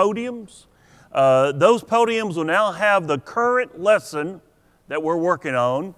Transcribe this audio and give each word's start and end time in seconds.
podiums. 0.00 0.66
Uh, 1.12 1.52
those 1.52 1.82
podiums 1.82 2.36
will 2.36 2.44
now 2.44 2.72
have 2.72 3.06
the 3.06 3.18
current 3.18 3.80
lesson 3.80 4.40
that 4.88 5.02
we're 5.02 5.16
working 5.16 5.54
on, 5.54 5.94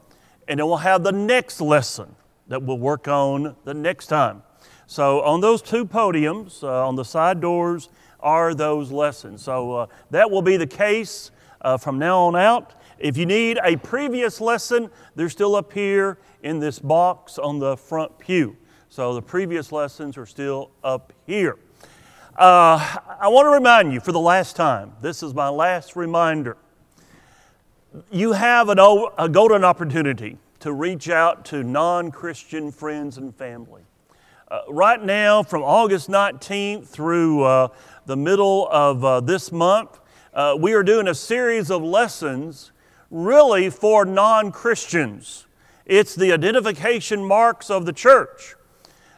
and 0.48 0.58
then 0.58 0.67
we'll 0.67 0.78
have 0.78 1.04
the 1.04 1.12
next 1.12 1.60
lesson 1.60 2.17
that 2.49 2.62
we'll 2.62 2.78
work 2.78 3.07
on 3.07 3.54
the 3.65 3.75
next 3.75 4.08
time. 4.08 4.42
So, 4.86 5.23
on 5.23 5.41
those 5.41 5.62
two 5.62 5.86
podiums, 5.86 6.62
uh, 6.65 6.88
on 6.88 6.96
the 6.96 7.04
side 7.04 7.41
doors, 7.41 7.91
are 8.20 8.54
those 8.54 8.91
lessons. 8.91 9.43
So, 9.43 9.73
uh, 9.73 9.87
that 10.11 10.30
will 10.30 10.43
be 10.43 10.57
the 10.57 10.66
case 10.66 11.30
uh, 11.61 11.77
from 11.77 11.98
now 11.98 12.23
on 12.23 12.37
out. 12.37 12.75
If 12.98 13.16
you 13.16 13.27
need 13.27 13.59
a 13.62 13.77
previous 13.77 14.41
lesson, 14.41 14.91
they're 15.14 15.29
still 15.29 15.55
up 15.55 15.73
here 15.73 16.19
in 16.43 16.59
this 16.59 16.79
box 16.79 17.39
on 17.39 17.61
the 17.61 17.77
front 17.77 18.19
pew. 18.19 18.57
So, 18.89 19.14
the 19.14 19.23
previous 19.23 19.71
lessons 19.71 20.19
are 20.19 20.27
still 20.27 20.73
up 20.82 21.12
here. 21.25 21.59
Uh, 22.37 22.96
I 23.21 23.29
want 23.29 23.45
to 23.45 23.51
remind 23.51 23.93
you 23.93 24.01
for 24.01 24.12
the 24.12 24.19
last 24.19 24.57
time, 24.57 24.93
this 25.03 25.23
is 25.23 25.35
my 25.35 25.51
last 25.51 25.97
reminder. 25.97 26.56
You 28.11 28.33
have 28.33 28.70
an, 28.70 28.79
a 28.79 29.29
golden 29.29 29.65
opportunity 29.65 30.39
to 30.61 30.73
reach 30.73 31.11
out 31.11 31.45
to 31.47 31.62
non 31.62 32.11
Christian 32.11 32.73
friends 32.73 33.19
and 33.19 33.37
family. 33.37 33.83
Uh, 34.48 34.61
right 34.70 35.03
now, 35.03 35.42
from 35.42 35.62
August 35.62 36.09
19th 36.09 36.87
through 36.87 37.42
uh, 37.42 37.69
the 38.06 38.16
middle 38.16 38.67
of 38.70 39.05
uh, 39.05 39.20
this 39.20 39.53
month, 39.53 40.01
uh, 40.33 40.56
we 40.59 40.73
are 40.73 40.83
doing 40.83 41.09
a 41.09 41.14
series 41.14 41.70
of 41.70 41.83
lessons 41.83 42.73
really 43.11 43.69
for 43.69 44.06
non 44.06 44.53
Christians. 44.53 45.47
It's 45.84 46.14
the 46.14 46.33
identification 46.33 47.27
marks 47.27 47.69
of 47.69 47.84
the 47.84 47.92
church. 47.92 48.55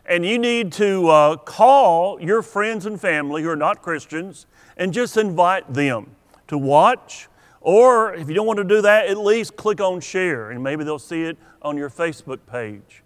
And 0.07 0.25
you 0.25 0.39
need 0.39 0.73
to 0.73 1.09
uh, 1.09 1.37
call 1.37 2.21
your 2.21 2.43
friends 2.43 2.85
and 2.85 3.01
family 3.01 3.43
who 3.43 3.49
are 3.49 3.57
not 3.57 3.81
Christians 3.81 4.47
and 4.77 4.93
just 4.93 5.17
invite 5.17 5.73
them 5.73 6.17
to 6.49 6.59
watch. 6.59 7.29
Or 7.63 8.15
if 8.15 8.29
you 8.29 8.35
don't 8.35 8.47
want 8.47 8.59
to 8.59 8.65
do 8.65 8.83
that, 8.83 9.07
at 9.07 9.17
least 9.17 9.57
click 9.57 9.81
on 9.81 10.01
share 10.01 10.51
and 10.51 10.63
maybe 10.63 10.85
they'll 10.85 10.99
see 10.99 11.23
it 11.23 11.39
on 11.63 11.79
your 11.79 11.89
Facebook 11.89 12.41
page. 12.47 13.03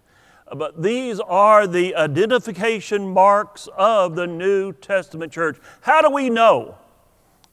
But 0.53 0.81
these 0.81 1.21
are 1.21 1.67
the 1.67 1.95
identification 1.95 3.07
marks 3.07 3.69
of 3.77 4.15
the 4.15 4.27
New 4.27 4.73
Testament 4.73 5.31
church. 5.31 5.57
How 5.81 6.01
do 6.01 6.09
we 6.09 6.29
know 6.29 6.77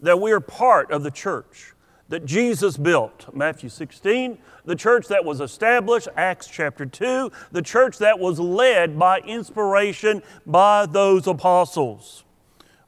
that 0.00 0.20
we 0.20 0.32
are 0.32 0.40
part 0.40 0.90
of 0.90 1.04
the 1.04 1.10
church 1.10 1.74
that 2.08 2.24
Jesus 2.24 2.76
built? 2.76 3.34
Matthew 3.34 3.68
16, 3.68 4.38
the 4.64 4.76
church 4.76 5.08
that 5.08 5.24
was 5.24 5.40
established, 5.40 6.08
Acts 6.16 6.46
chapter 6.48 6.86
2, 6.86 7.30
the 7.52 7.62
church 7.62 7.98
that 7.98 8.18
was 8.18 8.38
led 8.38 8.98
by 8.98 9.20
inspiration 9.20 10.22
by 10.44 10.86
those 10.86 11.26
apostles. 11.26 12.24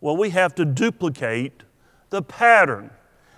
Well, 0.01 0.17
we 0.17 0.31
have 0.31 0.55
to 0.57 0.65
duplicate 0.65 1.63
the 2.11 2.23
pattern. 2.23 2.91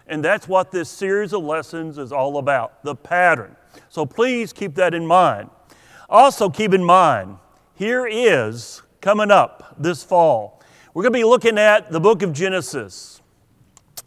And 0.07 0.25
that's 0.25 0.49
what 0.49 0.73
this 0.73 0.89
series 0.89 1.33
of 1.33 1.45
lessons 1.45 1.97
is 1.97 2.13
all 2.13 2.39
about 2.39 2.83
the 2.83 2.95
pattern. 2.95 3.57
So 3.89 4.05
please 4.05 4.53
keep 4.53 4.75
that 4.75 4.93
in 4.93 5.07
mind. 5.07 5.51
Also, 6.09 6.51
keep 6.51 6.75
in 6.75 6.83
mind, 6.83 7.37
here 7.75 8.07
is 8.07 8.83
coming 9.01 9.31
up 9.31 9.77
this 9.79 10.03
fall. 10.03 10.61
We're 10.93 11.05
going 11.05 11.13
to 11.13 11.19
be 11.19 11.25
looking 11.25 11.57
at 11.57 11.91
the 11.93 12.01
book 12.01 12.23
of 12.23 12.33
Genesis. 12.33 13.20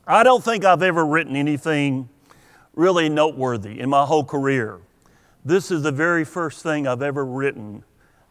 I 0.05 0.23
don't 0.23 0.43
think 0.43 0.65
I've 0.65 0.83
ever 0.83 1.05
written 1.05 1.37
anything 1.37 2.09
really 2.75 3.07
noteworthy 3.07 3.79
in 3.79 3.89
my 3.89 4.05
whole 4.05 4.25
career. 4.25 4.81
This 5.45 5.71
is 5.71 5.81
the 5.83 5.93
very 5.93 6.25
first 6.25 6.61
thing 6.61 6.85
I've 6.85 7.01
ever 7.01 7.25
written 7.25 7.85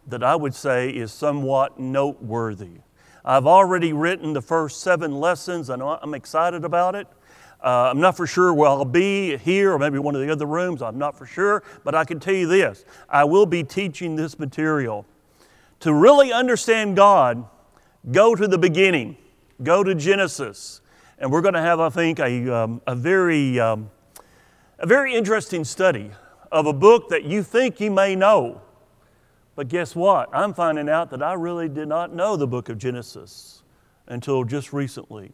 that 0.07 0.23
I 0.23 0.37
would 0.37 0.55
say 0.55 0.91
is 0.91 1.13
somewhat 1.13 1.81
noteworthy. 1.81 2.81
I've 3.25 3.47
already 3.47 3.95
written 3.95 4.35
the 4.35 4.43
first 4.43 4.83
seven 4.83 5.19
lessons, 5.19 5.71
and 5.71 5.83
I'm 5.83 6.13
excited 6.13 6.65
about 6.67 6.95
it. 6.95 7.07
Uh, 7.65 7.89
I'm 7.91 8.01
not 8.01 8.19
for 8.19 8.27
sure 8.27 8.53
where 8.53 8.69
I'll 8.69 8.85
be 8.85 9.39
here 9.39 9.73
or 9.73 9.79
maybe 9.79 9.99
one 9.99 10.15
of 10.15 10.21
the 10.21 10.31
other 10.31 10.47
rooms. 10.47 10.83
I'm 10.83 10.99
not 10.99 11.17
for 11.17 11.25
sure, 11.25 11.63
but 11.85 11.95
I 11.95 12.05
can 12.05 12.21
tell 12.21 12.35
you 12.35 12.49
this 12.49 12.85
I 13.09 13.25
will 13.25 13.47
be 13.47 13.65
teaching 13.65 14.15
this 14.15 14.39
material. 14.39 15.07
To 15.81 15.95
really 15.95 16.35
understand 16.35 16.97
God, 16.97 17.47
go 18.11 18.35
to 18.35 18.47
the 18.47 18.59
beginning, 18.59 19.17
go 19.63 19.83
to 19.83 19.95
Genesis. 19.95 20.82
And 21.23 21.31
we're 21.31 21.41
going 21.41 21.55
to 21.55 21.63
have, 21.63 21.79
I 21.79 21.89
think, 21.89 22.19
a, 22.19 22.53
um, 22.53 22.83
a, 22.85 22.97
very, 22.97 23.61
um, 23.61 23.89
a 24.81 24.87
very 24.89 25.15
interesting 25.15 25.63
study 25.63 26.11
of 26.51 26.67
a 26.67 26.73
book 26.73 27.11
that 27.11 27.23
you 27.23 27.45
think 27.45 27.81
you 27.81 27.93
may 27.93 28.17
know. 28.17 28.61
But 29.55 29.69
guess 29.69 29.95
what? 29.95 30.31
I'm 30.35 30.53
finding 30.53 30.89
out 30.89 31.11
that 31.11 31.23
I 31.23 31.35
really 31.35 31.69
did 31.69 31.87
not 31.87 32.13
know 32.13 32.35
the 32.35 32.49
book 32.49 32.69
of 32.69 32.77
Genesis 32.77 33.63
until 34.09 34.43
just 34.43 34.73
recently. 34.73 35.31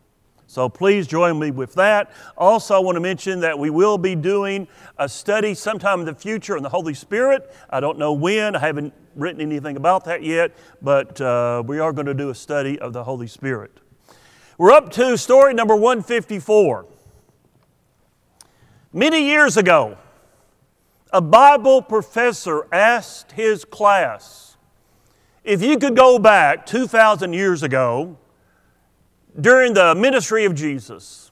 So 0.47 0.69
please 0.69 1.06
join 1.06 1.38
me 1.38 1.53
with 1.53 1.72
that. 1.77 2.12
Also, 2.37 2.75
I 2.77 2.81
want 2.81 2.97
to 2.97 3.00
mention 3.00 3.41
that 3.41 3.59
we 3.59 3.71
will 3.71 3.97
be 3.97 4.15
doing 4.15 4.69
a 4.98 5.09
study 5.09 5.54
sometime 5.54 6.00
in 6.00 6.06
the 6.06 6.15
future 6.15 6.54
on 6.54 6.62
the 6.62 6.69
Holy 6.69 6.93
Spirit. 6.93 7.50
I 7.71 7.81
don't 7.81 7.98
know 7.98 8.12
when, 8.12 8.54
I 8.54 8.59
haven't 8.59 8.93
written 9.15 9.41
anything 9.41 9.78
about 9.78 10.04
that 10.04 10.22
yet, 10.22 10.53
but 10.82 11.19
uh, 11.19 11.62
we 11.65 11.78
are 11.78 11.94
going 11.94 12.06
to 12.06 12.15
do 12.15 12.28
a 12.28 12.34
study 12.34 12.78
of 12.78 12.93
the 12.93 13.04
Holy 13.04 13.27
Spirit. 13.27 13.72
We're 14.59 14.73
up 14.73 14.91
to 14.95 15.17
story 15.17 15.55
number 15.55 15.77
154. 15.77 16.85
Many 18.93 19.25
years 19.25 19.57
ago, 19.57 19.97
a 21.13 21.21
Bible 21.21 21.81
professor 21.81 22.67
asked 22.73 23.31
his 23.31 23.65
class 23.65 24.57
if 25.45 25.63
you 25.63 25.79
could 25.79 25.95
go 25.95 26.19
back 26.19 26.67
2,000 26.67 27.35
years 27.35 27.63
ago 27.63 28.19
during 29.41 29.75
the 29.75 29.95
ministry 29.95 30.45
of 30.45 30.57
Jesus, 30.57 31.31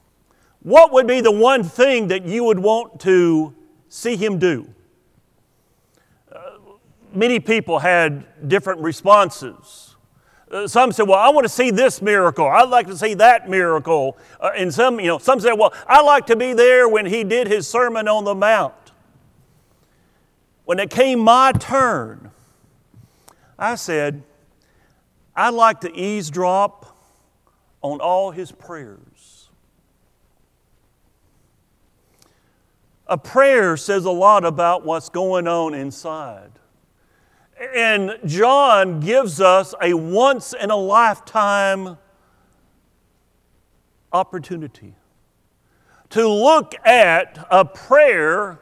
what 0.61 0.93
would 0.93 1.05
be 1.05 1.19
the 1.19 1.29
one 1.29 1.65
thing 1.65 2.07
that 2.07 2.23
you 2.25 2.45
would 2.45 2.59
want 2.59 3.01
to 3.01 3.53
see 3.89 4.15
him 4.15 4.39
do? 4.39 4.73
Uh, 6.31 6.59
many 7.13 7.41
people 7.41 7.79
had 7.79 8.47
different 8.47 8.79
responses. 8.79 9.96
Uh, 10.49 10.67
some 10.67 10.91
said, 10.91 11.07
"Well, 11.07 11.19
I 11.19 11.29
want 11.29 11.45
to 11.45 11.49
see 11.49 11.71
this 11.71 12.01
miracle. 12.01 12.47
I'd 12.47 12.69
like 12.69 12.87
to 12.87 12.97
see 12.97 13.13
that 13.15 13.49
miracle." 13.49 14.17
Uh, 14.39 14.51
and 14.55 14.73
some, 14.73 14.99
you 14.99 15.07
know, 15.07 15.17
some 15.17 15.39
said, 15.39 15.53
"Well, 15.53 15.73
I'd 15.87 16.05
like 16.05 16.25
to 16.27 16.35
be 16.35 16.53
there 16.53 16.87
when 16.87 17.05
he 17.05 17.23
did 17.23 17.47
his 17.47 17.67
sermon 17.67 18.07
on 18.07 18.23
the 18.23 18.35
mount." 18.35 18.73
When 20.65 20.79
it 20.79 20.89
came 20.89 21.19
my 21.19 21.51
turn, 21.51 22.31
I 23.59 23.75
said, 23.75 24.23
"I'd 25.35 25.53
like 25.53 25.81
to 25.81 25.93
eavesdrop 25.93 26.97
on 27.81 27.99
all 27.99 28.31
his 28.31 28.51
prayers. 28.51 29.49
A 33.07 33.17
prayer 33.17 33.77
says 33.77 34.03
a 34.03 34.11
lot 34.11 34.43
about 34.43 34.85
what's 34.85 35.09
going 35.09 35.47
on 35.47 35.73
inside. 35.73 36.51
And 37.59 38.19
John 38.25 38.99
gives 38.99 39.41
us 39.41 39.73
a 39.81 39.93
once 39.95 40.53
in 40.53 40.69
a 40.69 40.75
lifetime 40.75 41.97
opportunity 44.13 44.93
to 46.11 46.27
look 46.27 46.75
at 46.85 47.45
a 47.49 47.65
prayer 47.65 48.59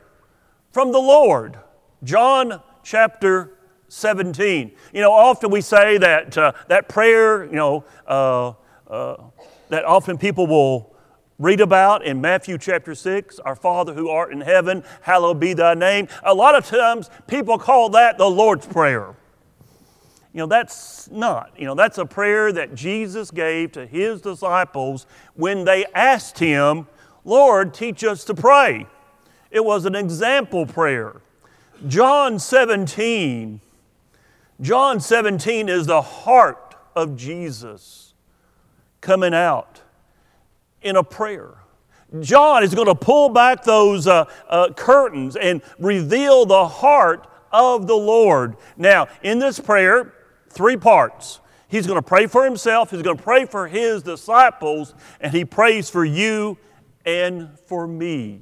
from 0.71 0.93
the 0.93 0.99
Lord. 0.99 1.59
John 2.03 2.61
chapter 2.83 3.57
17. 3.89 4.71
You 4.93 5.01
know, 5.01 5.11
often 5.11 5.51
we 5.51 5.61
say 5.61 5.97
that, 5.97 6.37
uh, 6.37 6.53
that 6.69 6.87
prayer, 6.87 7.45
you 7.45 7.55
know, 7.55 7.83
uh, 8.07 8.53
uh, 8.87 9.23
that 9.69 9.83
often 9.83 10.17
people 10.17 10.47
will 10.47 10.94
read 11.37 11.61
about 11.61 12.05
in 12.05 12.21
Matthew 12.21 12.57
chapter 12.57 12.95
6 12.95 13.39
Our 13.39 13.55
Father 13.55 13.93
who 13.93 14.09
art 14.09 14.31
in 14.31 14.41
heaven, 14.41 14.83
hallowed 15.01 15.39
be 15.39 15.53
thy 15.53 15.73
name. 15.73 16.07
A 16.23 16.33
lot 16.33 16.55
of 16.55 16.65
times 16.65 17.09
people 17.27 17.57
call 17.57 17.89
that 17.89 18.17
the 18.17 18.29
Lord's 18.29 18.65
Prayer. 18.65 19.15
You 20.33 20.39
know, 20.39 20.47
that's 20.47 21.09
not. 21.11 21.51
You 21.57 21.65
know, 21.65 21.75
that's 21.75 21.97
a 21.97 22.05
prayer 22.05 22.51
that 22.51 22.75
Jesus 22.75 23.31
gave 23.31 23.71
to 23.73 23.85
his 23.85 24.19
disciples 24.19 25.07
when 25.35 25.63
they 25.63 25.85
asked 25.95 26.39
him, 26.39 26.87
Lord, 27.23 27.73
teach 27.73 28.03
us 28.03 28.25
to 28.25 28.33
pray. 28.33 28.85
It 29.49 29.63
was 29.63 29.85
an 29.85 29.95
example 29.95 30.65
prayer. 30.65 31.21
John 31.87 32.37
17, 32.39 33.61
John 34.59 34.99
17 34.99 35.69
is 35.69 35.85
the 35.87 36.01
heart 36.01 36.75
of 36.95 37.15
Jesus 37.15 38.13
coming 38.99 39.33
out 39.33 39.81
in 40.85 40.95
a 40.95 41.03
prayer. 41.03 41.55
John 42.21 42.63
is 42.63 42.73
going 42.73 42.87
to 42.87 42.95
pull 42.95 43.29
back 43.29 43.63
those 43.63 44.07
uh, 44.07 44.25
uh, 44.47 44.69
curtains 44.73 45.35
and 45.35 45.61
reveal 45.79 46.45
the 46.45 46.67
heart 46.67 47.27
of 47.51 47.87
the 47.87 47.95
Lord. 47.95 48.55
Now, 48.77 49.07
in 49.23 49.39
this 49.39 49.59
prayer, 49.59 50.13
three 50.49 50.77
parts. 50.77 51.39
He's 51.67 51.87
going 51.87 51.97
to 51.97 52.07
pray 52.07 52.27
for 52.27 52.45
himself, 52.45 52.91
he's 52.91 53.01
going 53.01 53.17
to 53.17 53.23
pray 53.23 53.45
for 53.45 53.67
his 53.67 54.03
disciples, 54.03 54.93
and 55.19 55.33
he 55.33 55.43
prays 55.43 55.89
for 55.89 56.05
you 56.05 56.57
and 57.05 57.59
for 57.67 57.87
me. 57.87 58.41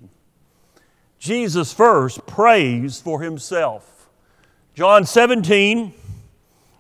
Jesus 1.18 1.74
first 1.74 2.25
prays 2.28 3.00
for 3.00 3.22
himself. 3.22 4.10
John 4.75 5.06
17, 5.06 5.94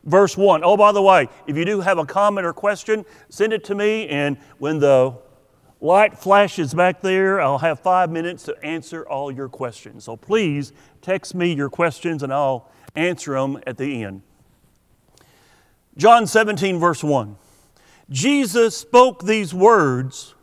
verse 0.03 0.35
1. 0.35 0.61
Oh, 0.65 0.75
by 0.75 0.91
the 0.91 1.01
way, 1.01 1.29
if 1.47 1.55
you 1.55 1.63
do 1.63 1.79
have 1.79 1.97
a 1.97 2.05
comment 2.05 2.45
or 2.45 2.53
question, 2.53 3.05
send 3.29 3.53
it 3.53 3.63
to 3.65 3.75
me, 3.75 4.07
and 4.09 4.37
when 4.57 4.79
the 4.79 5.15
light 5.83 6.17
flashes 6.17 6.73
back 6.73 7.01
there, 7.01 7.41
I'll 7.41 7.57
have 7.57 7.81
five 7.81 8.09
minutes 8.09 8.43
to 8.43 8.55
answer 8.63 9.05
all 9.07 9.29
your 9.29 9.49
questions. 9.49 10.05
So 10.05 10.15
please 10.15 10.71
text 11.01 11.35
me 11.35 11.53
your 11.53 11.69
questions, 11.69 12.23
and 12.23 12.33
I'll 12.33 12.71
answer 12.95 13.33
them 13.33 13.59
at 13.67 13.77
the 13.77 14.03
end. 14.03 14.21
John 15.97 16.25
17, 16.25 16.79
verse 16.79 17.03
1. 17.03 17.35
Jesus 18.09 18.77
spoke 18.77 19.23
these 19.25 19.53
words, 19.53 20.33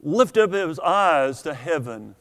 lifted 0.00 0.54
up 0.54 0.68
his 0.68 0.78
eyes 0.78 1.42
to 1.42 1.52
heaven. 1.52 2.14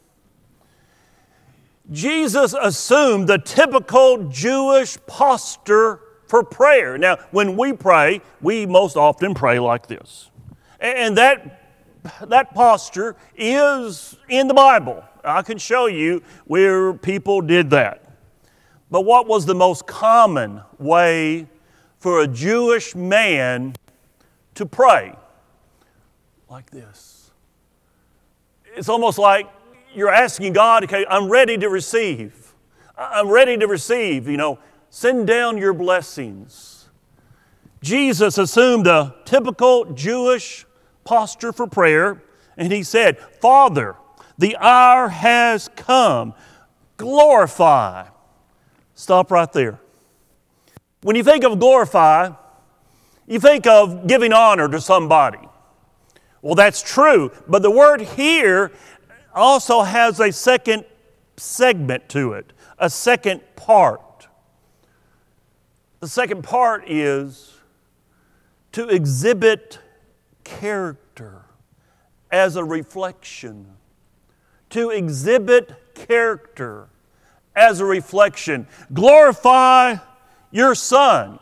Jesus 1.91 2.53
assumed 2.59 3.29
the 3.29 3.37
typical 3.37 4.27
Jewish 4.29 4.97
posture 5.05 6.01
for 6.25 6.43
prayer. 6.43 6.97
Now, 6.97 7.17
when 7.31 7.55
we 7.55 7.73
pray, 7.73 8.21
we 8.41 8.65
most 8.65 8.97
often 8.97 9.33
pray 9.33 9.59
like 9.59 9.87
this. 9.87 10.31
And 10.79 11.17
that, 11.17 11.66
that 12.27 12.53
posture 12.53 13.15
is 13.35 14.17
in 14.29 14.47
the 14.47 14.53
Bible. 14.53 15.03
I 15.23 15.41
can 15.41 15.57
show 15.57 15.87
you 15.87 16.21
where 16.45 16.93
people 16.93 17.41
did 17.41 17.69
that. 17.71 18.03
But 18.89 19.01
what 19.01 19.27
was 19.27 19.45
the 19.45 19.55
most 19.55 19.85
common 19.85 20.61
way 20.79 21.47
for 21.99 22.21
a 22.21 22.27
Jewish 22.27 22.95
man 22.95 23.75
to 24.55 24.65
pray? 24.65 25.13
Like 26.49 26.69
this. 26.71 27.31
It's 28.75 28.89
almost 28.89 29.17
like 29.17 29.49
you're 29.93 30.13
asking 30.13 30.53
God, 30.53 30.83
okay, 30.83 31.05
I'm 31.09 31.29
ready 31.29 31.57
to 31.57 31.69
receive. 31.69 32.53
I'm 32.97 33.27
ready 33.29 33.57
to 33.57 33.67
receive, 33.67 34.27
you 34.27 34.37
know, 34.37 34.59
send 34.89 35.27
down 35.27 35.57
your 35.57 35.73
blessings. 35.73 36.89
Jesus 37.81 38.37
assumed 38.37 38.87
a 38.87 39.15
typical 39.25 39.85
Jewish 39.85 40.65
posture 41.07 41.53
for 41.53 41.67
prayer, 41.67 42.21
and 42.57 42.71
he 42.71 42.83
said, 42.83 43.17
Father, 43.17 43.95
the 44.37 44.57
hour 44.57 45.07
has 45.07 45.69
come. 45.77 46.33
Glorify. 46.97 48.07
Stop 48.93 49.31
right 49.31 49.51
there. 49.53 49.79
When 51.03 51.15
you 51.15 51.23
think 51.23 51.45
of 51.45 51.59
glorify, 51.59 52.31
you 53.25 53.39
think 53.39 53.65
of 53.65 54.05
giving 54.05 54.33
honor 54.33 54.67
to 54.67 54.81
somebody. 54.81 55.39
Well, 56.41 56.55
that's 56.55 56.81
true, 56.81 57.31
but 57.47 57.61
the 57.61 57.71
word 57.71 58.01
here 58.01 58.73
also 59.33 59.83
has 59.83 60.19
a 60.19 60.31
second 60.31 60.83
segment 61.37 62.09
to 62.09 62.33
it, 62.33 62.51
a 62.79 62.89
second 62.89 63.41
part. 63.55 64.27
The 66.01 66.09
second 66.09 66.43
part 66.43 66.83
is 66.89 67.53
to 68.73 68.89
exhibit 68.89 69.79
character 70.59 71.41
as 72.31 72.55
a 72.55 72.63
reflection. 72.63 73.65
To 74.71 74.89
exhibit 74.89 75.73
character 75.93 76.89
as 77.55 77.79
a 77.79 77.85
reflection. 77.85 78.67
Glorify 78.93 79.95
your 80.51 80.75
Son, 80.75 81.39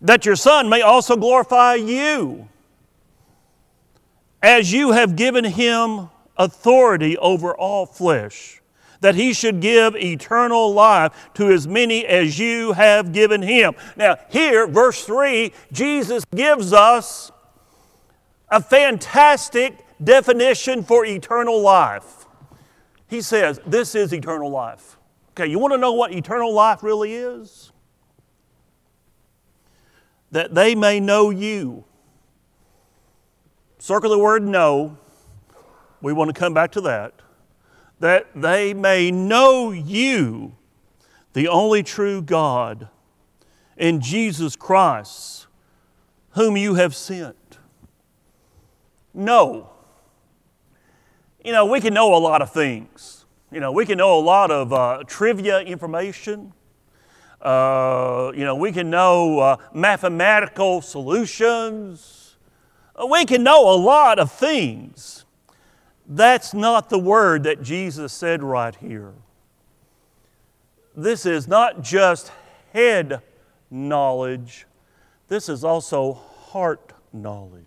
that 0.00 0.24
your 0.24 0.36
Son 0.36 0.68
may 0.68 0.82
also 0.82 1.16
glorify 1.16 1.74
you, 1.74 2.48
as 4.42 4.72
you 4.72 4.92
have 4.92 5.16
given 5.16 5.44
him 5.44 6.10
authority 6.36 7.16
over 7.18 7.54
all 7.54 7.86
flesh, 7.86 8.60
that 9.00 9.14
he 9.14 9.32
should 9.32 9.60
give 9.60 9.94
eternal 9.96 10.72
life 10.72 11.30
to 11.34 11.50
as 11.50 11.68
many 11.68 12.06
as 12.06 12.38
you 12.38 12.72
have 12.72 13.12
given 13.12 13.42
him. 13.42 13.74
Now, 13.96 14.16
here, 14.30 14.66
verse 14.66 15.04
3, 15.04 15.52
Jesus 15.72 16.24
gives 16.34 16.72
us 16.72 17.30
a 18.48 18.62
fantastic 18.62 19.84
definition 20.02 20.82
for 20.82 21.04
eternal 21.04 21.60
life. 21.60 22.26
He 23.08 23.20
says, 23.20 23.60
This 23.66 23.94
is 23.94 24.12
eternal 24.12 24.50
life. 24.50 24.96
Okay, 25.30 25.50
you 25.50 25.58
want 25.58 25.72
to 25.72 25.78
know 25.78 25.92
what 25.92 26.12
eternal 26.12 26.52
life 26.52 26.82
really 26.82 27.14
is? 27.14 27.72
That 30.30 30.54
they 30.54 30.74
may 30.74 31.00
know 31.00 31.30
you. 31.30 31.84
Circle 33.78 34.10
the 34.10 34.18
word 34.18 34.42
know 34.42 34.96
we 36.00 36.12
want 36.12 36.32
to 36.32 36.38
come 36.38 36.54
back 36.54 36.72
to 36.72 36.80
that. 36.82 37.14
That 38.00 38.28
they 38.34 38.74
may 38.74 39.10
know 39.10 39.70
you, 39.70 40.54
the 41.32 41.48
only 41.48 41.82
true 41.82 42.20
God, 42.20 42.88
and 43.76 44.02
Jesus 44.02 44.56
Christ, 44.56 45.46
whom 46.30 46.56
you 46.56 46.74
have 46.74 46.94
sent. 46.94 47.36
Know. 49.14 49.70
You 51.44 51.52
know, 51.52 51.66
we 51.66 51.80
can 51.80 51.94
know 51.94 52.14
a 52.14 52.18
lot 52.18 52.42
of 52.42 52.52
things. 52.52 53.24
You 53.52 53.60
know, 53.60 53.70
we 53.70 53.86
can 53.86 53.98
know 53.98 54.18
a 54.18 54.20
lot 54.20 54.50
of 54.50 54.72
uh, 54.72 55.04
trivia 55.06 55.60
information. 55.60 56.52
Uh, 57.40 58.32
you 58.34 58.44
know, 58.44 58.56
we 58.56 58.72
can 58.72 58.90
know 58.90 59.38
uh, 59.38 59.56
mathematical 59.72 60.82
solutions. 60.82 62.36
We 63.08 63.24
can 63.24 63.44
know 63.44 63.72
a 63.72 63.76
lot 63.76 64.18
of 64.18 64.32
things. 64.32 65.24
That's 66.06 66.52
not 66.52 66.90
the 66.90 66.98
word 66.98 67.44
that 67.44 67.62
Jesus 67.62 68.12
said 68.12 68.42
right 68.42 68.74
here. 68.74 69.12
This 70.96 71.26
is 71.26 71.48
not 71.48 71.82
just 71.82 72.30
head 72.72 73.20
knowledge, 73.70 74.66
this 75.28 75.48
is 75.48 75.64
also 75.64 76.12
heart 76.12 76.92
knowledge. 77.12 77.63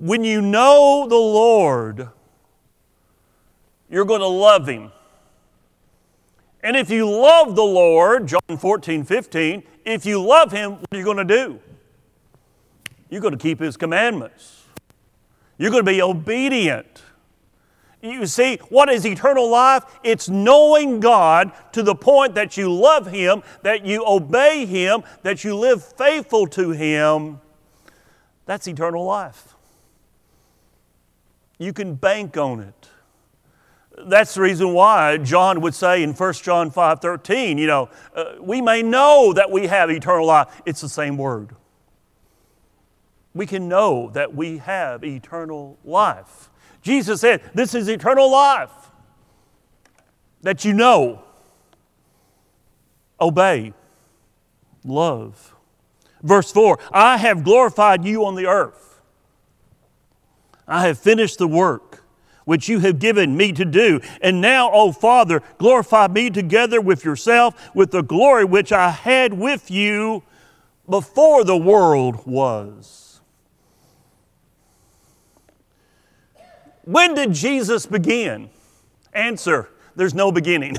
When 0.00 0.24
you 0.24 0.40
know 0.40 1.06
the 1.06 1.14
Lord, 1.14 2.08
you're 3.90 4.06
going 4.06 4.22
to 4.22 4.26
love 4.26 4.66
Him. 4.66 4.90
And 6.62 6.74
if 6.74 6.88
you 6.88 7.08
love 7.08 7.54
the 7.54 7.62
Lord, 7.62 8.26
John 8.26 8.56
14, 8.58 9.04
15, 9.04 9.62
if 9.84 10.06
you 10.06 10.22
love 10.22 10.52
Him, 10.52 10.72
what 10.72 10.86
are 10.90 10.96
you 10.96 11.04
going 11.04 11.18
to 11.18 11.24
do? 11.24 11.60
You're 13.10 13.20
going 13.20 13.36
to 13.36 13.38
keep 13.38 13.60
His 13.60 13.76
commandments. 13.76 14.64
You're 15.58 15.70
going 15.70 15.84
to 15.84 15.92
be 15.92 16.00
obedient. 16.00 17.02
You 18.00 18.24
see, 18.24 18.56
what 18.70 18.88
is 18.88 19.04
eternal 19.04 19.50
life? 19.50 19.84
It's 20.02 20.30
knowing 20.30 21.00
God 21.00 21.52
to 21.72 21.82
the 21.82 21.94
point 21.94 22.34
that 22.36 22.56
you 22.56 22.72
love 22.72 23.08
Him, 23.08 23.42
that 23.64 23.84
you 23.84 24.02
obey 24.06 24.64
Him, 24.64 25.02
that 25.24 25.44
you 25.44 25.54
live 25.54 25.84
faithful 25.84 26.46
to 26.46 26.70
Him. 26.70 27.38
That's 28.46 28.66
eternal 28.66 29.04
life. 29.04 29.56
You 31.60 31.72
can 31.72 31.94
bank 31.94 32.36
on 32.36 32.58
it. 32.58 32.88
That's 34.06 34.34
the 34.34 34.40
reason 34.40 34.72
why 34.72 35.18
John 35.18 35.60
would 35.60 35.74
say 35.74 36.02
in 36.02 36.14
1 36.14 36.32
John 36.34 36.72
5 36.72 37.00
13, 37.00 37.56
you 37.56 37.68
know, 37.68 37.88
uh, 38.16 38.32
we 38.40 38.60
may 38.60 38.82
know 38.82 39.32
that 39.32 39.52
we 39.52 39.68
have 39.68 39.90
eternal 39.90 40.26
life. 40.26 40.48
It's 40.66 40.80
the 40.80 40.88
same 40.88 41.16
word 41.16 41.54
we 43.34 43.46
can 43.46 43.68
know 43.68 44.10
that 44.10 44.34
we 44.34 44.58
have 44.58 45.04
eternal 45.04 45.78
life. 45.84 46.50
Jesus 46.82 47.20
said, 47.20 47.42
This 47.54 47.74
is 47.74 47.88
eternal 47.88 48.30
life 48.30 48.70
that 50.42 50.64
you 50.64 50.72
know, 50.72 51.22
obey, 53.20 53.72
love. 54.84 55.54
Verse 56.22 56.50
4 56.52 56.78
I 56.92 57.16
have 57.18 57.44
glorified 57.44 58.04
you 58.04 58.24
on 58.24 58.34
the 58.34 58.46
earth. 58.46 58.89
I 60.70 60.86
have 60.86 60.98
finished 60.98 61.38
the 61.38 61.48
work 61.48 62.04
which 62.44 62.68
you 62.68 62.78
have 62.78 62.98
given 62.98 63.36
me 63.36 63.52
to 63.52 63.64
do. 63.64 64.00
And 64.22 64.40
now, 64.40 64.70
O 64.72 64.92
Father, 64.92 65.42
glorify 65.58 66.08
me 66.08 66.30
together 66.30 66.80
with 66.80 67.04
yourself 67.04 67.54
with 67.74 67.90
the 67.90 68.02
glory 68.02 68.44
which 68.44 68.72
I 68.72 68.90
had 68.90 69.34
with 69.34 69.70
you 69.70 70.22
before 70.88 71.44
the 71.44 71.56
world 71.56 72.26
was. 72.26 73.20
When 76.84 77.14
did 77.14 77.32
Jesus 77.32 77.86
begin? 77.86 78.50
Answer 79.12 79.68
there's 79.96 80.14
no 80.14 80.32
beginning. 80.32 80.76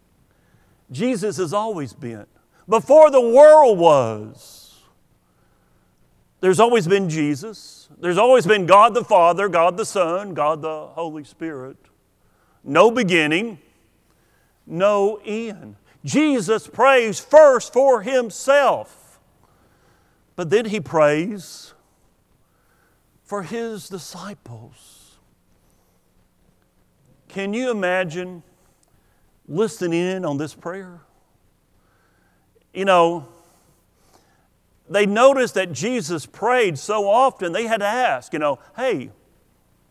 Jesus 0.90 1.38
has 1.38 1.52
always 1.52 1.92
been. 1.92 2.26
Before 2.68 3.10
the 3.10 3.20
world 3.20 3.78
was, 3.78 4.57
there's 6.40 6.60
always 6.60 6.86
been 6.86 7.08
Jesus. 7.08 7.88
There's 7.98 8.18
always 8.18 8.46
been 8.46 8.66
God 8.66 8.94
the 8.94 9.04
Father, 9.04 9.48
God 9.48 9.76
the 9.76 9.84
Son, 9.84 10.34
God 10.34 10.62
the 10.62 10.86
Holy 10.88 11.24
Spirit. 11.24 11.76
No 12.62 12.90
beginning, 12.90 13.58
no 14.66 15.20
end. 15.24 15.76
Jesus 16.04 16.66
prays 16.66 17.18
first 17.18 17.72
for 17.72 18.02
himself, 18.02 19.18
but 20.36 20.50
then 20.50 20.66
he 20.66 20.80
prays 20.80 21.74
for 23.24 23.42
his 23.42 23.88
disciples. 23.88 25.16
Can 27.28 27.52
you 27.52 27.70
imagine 27.70 28.42
listening 29.46 30.00
in 30.06 30.24
on 30.24 30.38
this 30.38 30.54
prayer? 30.54 31.00
you 32.78 32.84
know, 32.84 33.26
they 34.90 35.06
noticed 35.06 35.54
that 35.54 35.72
Jesus 35.72 36.26
prayed 36.26 36.78
so 36.78 37.08
often, 37.08 37.52
they 37.52 37.66
had 37.66 37.80
to 37.80 37.86
ask, 37.86 38.32
you 38.32 38.38
know, 38.38 38.58
hey, 38.76 39.10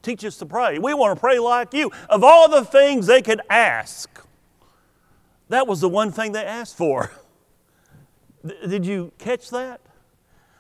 teach 0.02 0.24
us 0.26 0.38
to 0.38 0.46
pray. 0.46 0.80
We 0.80 0.94
want 0.94 1.16
to 1.16 1.20
pray 1.20 1.40
like 1.40 1.74
you. 1.74 1.92
Of 2.10 2.24
all 2.24 2.50
the 2.50 2.66
things 2.66 3.08
they 3.08 3.22
could 3.22 3.42
ask, 3.50 4.24
that 5.50 5.68
was 5.68 5.82
the 5.82 5.90
one 5.90 6.12
thing 6.12 6.32
they 6.32 6.46
asked 6.46 6.78
for. 6.78 7.12
Did 8.68 8.86
you 8.86 9.12
catch 9.18 9.50
that? 9.50 9.82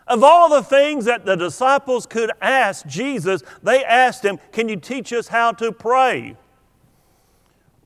Of 0.07 0.23
all 0.23 0.49
the 0.49 0.63
things 0.63 1.05
that 1.05 1.25
the 1.25 1.35
disciples 1.35 2.05
could 2.05 2.31
ask 2.41 2.85
Jesus, 2.87 3.43
they 3.61 3.83
asked 3.83 4.23
him, 4.23 4.39
Can 4.51 4.69
you 4.69 4.77
teach 4.77 5.11
us 5.11 5.27
how 5.27 5.51
to 5.53 5.71
pray? 5.71 6.37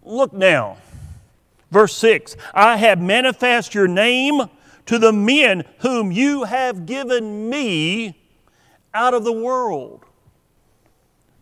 Look 0.04 0.34
now, 0.34 0.78
verse 1.72 1.96
6 1.96 2.36
I 2.54 2.78
have 2.78 3.00
manifest 3.02 3.74
your 3.74 3.88
name 3.88 4.42
to 4.86 4.98
the 4.98 5.14
men 5.14 5.64
whom 5.80 6.12
you 6.12 6.44
have 6.44 6.86
given 6.86 7.50
me 7.50 8.18
out 8.94 9.14
of 9.14 9.24
the 9.24 9.32
world. 9.32 10.06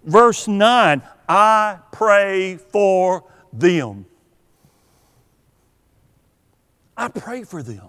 Verse 0.03 0.47
9 0.47 1.01
I 1.27 1.79
pray 1.91 2.57
for 2.57 3.23
them. 3.53 4.05
I 6.97 7.07
pray 7.07 7.43
for 7.43 7.63
them. 7.63 7.87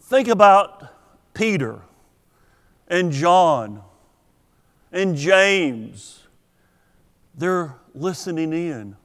Think 0.00 0.28
about 0.28 0.92
Peter 1.34 1.80
and 2.88 3.12
John 3.12 3.82
and 4.92 5.16
James. 5.16 6.22
They're 7.34 7.74
listening 7.94 8.52
in. 8.52 8.96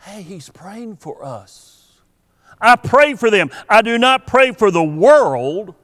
Hey, 0.00 0.22
he's 0.22 0.50
praying 0.50 0.96
for 0.96 1.24
us. 1.24 1.75
I 2.60 2.76
pray 2.76 3.14
for 3.14 3.30
them. 3.30 3.50
I 3.68 3.82
do 3.82 3.98
not 3.98 4.26
pray 4.26 4.52
for 4.52 4.70
the 4.70 4.84
world, 4.84 5.74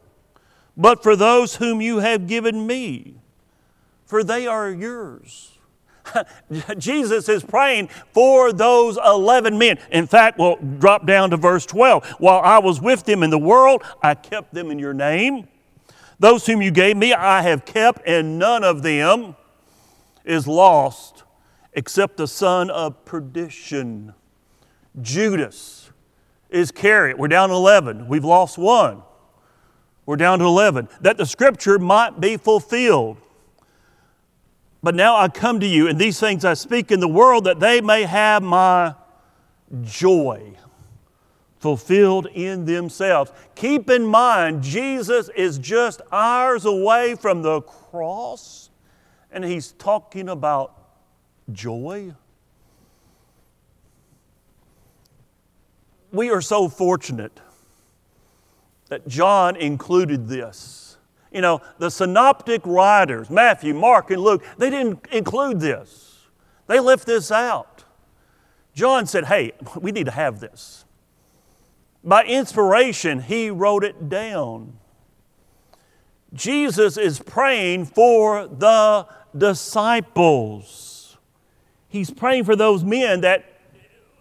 but 0.77 1.03
for 1.03 1.17
those 1.17 1.57
whom 1.57 1.81
you 1.81 1.99
have 1.99 2.27
given 2.27 2.67
me, 2.67 3.17
for 4.07 4.25
they 4.25 4.47
are 4.47 4.71
yours. 4.71 5.59
Jesus 6.79 7.29
is 7.29 7.45
praying 7.45 7.89
for 8.13 8.53
those 8.53 8.99
11 9.05 9.57
men. 9.57 9.79
In 9.91 10.07
fact, 10.07 10.39
we'll 10.39 10.57
drop 10.57 11.07
down 11.07 11.31
to 11.31 11.37
verse 11.37 11.67
12. 11.67 12.07
While 12.19 12.41
I 12.41 12.59
was 12.59 12.81
with 12.81 13.05
them 13.05 13.23
in 13.23 13.31
the 13.31 13.39
world, 13.39 13.83
I 14.03 14.15
kept 14.15 14.53
them 14.55 14.71
in 14.71 14.79
your 14.79 14.95
name. 14.95 15.49
Those 16.19 16.47
whom 16.47 16.63
you 16.63 16.71
gave 16.71 16.97
me, 16.97 17.13
I 17.13 17.43
have 17.43 17.65
kept, 17.65 18.07
and 18.07 18.39
none 18.39 18.65
of 18.65 18.83
them 18.83 19.37
is 20.25 20.47
lost 20.47 21.25
except 21.73 22.17
the 22.17 22.29
son 22.29 22.71
of 22.71 23.05
perdition. 23.05 24.15
Judas 25.01 25.82
Iscariot. 26.53 27.19
We're 27.19 27.29
down 27.29 27.49
to 27.49 27.55
11. 27.55 28.09
We've 28.09 28.25
lost 28.25 28.59
one. 28.59 29.03
We're 30.07 30.17
down 30.17 30.39
to 30.41 30.45
11. 30.45 30.89
That 31.01 31.17
the 31.17 31.27
scripture 31.27 31.79
might 31.79 32.21
be 32.21 32.37
fulfilled. 32.37 33.19
But 34.83 34.95
now 34.95 35.17
I 35.17 35.29
come 35.29 35.61
to 35.61 35.67
you, 35.67 35.87
and 35.87 35.99
these 35.99 36.19
things 36.19 36.45
I 36.45 36.55
speak 36.55 36.91
in 36.91 36.99
the 36.99 37.09
world 37.09 37.45
that 37.45 37.61
they 37.61 37.81
may 37.81 38.03
have 38.03 38.43
my 38.43 38.95
joy 39.83 40.57
fulfilled 41.61 42.27
in 42.35 42.65
themselves. 42.65 43.31
Keep 43.55 43.89
in 43.89 44.05
mind, 44.05 44.63
Jesus 44.63 45.31
is 45.37 45.59
just 45.59 46.01
hours 46.11 46.65
away 46.65 47.15
from 47.15 47.43
the 47.43 47.61
cross, 47.61 48.71
and 49.31 49.45
he's 49.45 49.71
talking 49.73 50.29
about 50.29 50.77
joy. 51.53 52.13
We 56.13 56.31
are 56.31 56.41
so 56.41 56.69
fortunate 56.69 57.41
that 58.89 59.09
John 59.09 59.57
included 59.57 60.29
this 60.29 60.83
you 61.33 61.41
know, 61.41 61.63
the 61.79 61.91
synoptic 61.91 62.61
writers, 62.65 63.31
Matthew, 63.31 63.75
Mark, 63.75 64.11
and 64.11 64.23
Luke, 64.23 64.45
they 64.59 64.71
didn't 64.71 65.07
include 65.11 65.61
this. 65.61 66.29
They 66.67 66.79
left 66.79 67.07
this 67.07 67.33
out. 67.33 67.85
John 68.75 69.07
said, 69.07 69.25
hey, 69.25 69.53
we 69.81 69.93
need 69.93 70.07
to 70.07 70.13
have 70.13 70.41
this. 70.41 70.85
By 72.05 72.25
inspiration, 72.25 73.21
he 73.21 73.51
wrote 73.51 73.85
it 73.85 74.09
down. 74.09 74.75
Jesus 76.35 76.97
is 76.97 77.19
praying 77.19 77.87
for 77.87 78.47
the 78.47 79.07
disciples. 79.37 81.17
He's 81.89 82.11
praying 82.11 82.45
for 82.45 82.57
those 82.57 82.83
men 82.85 83.21
that 83.21 83.45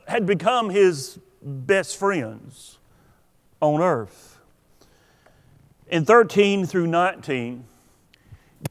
had 0.07 0.25
become 0.25 0.69
his 0.69 1.19
best 1.41 1.97
friends 1.97 2.77
on 3.59 3.81
earth 3.81 4.31
in 5.91 6.05
13 6.05 6.65
through 6.65 6.87
19, 6.87 7.65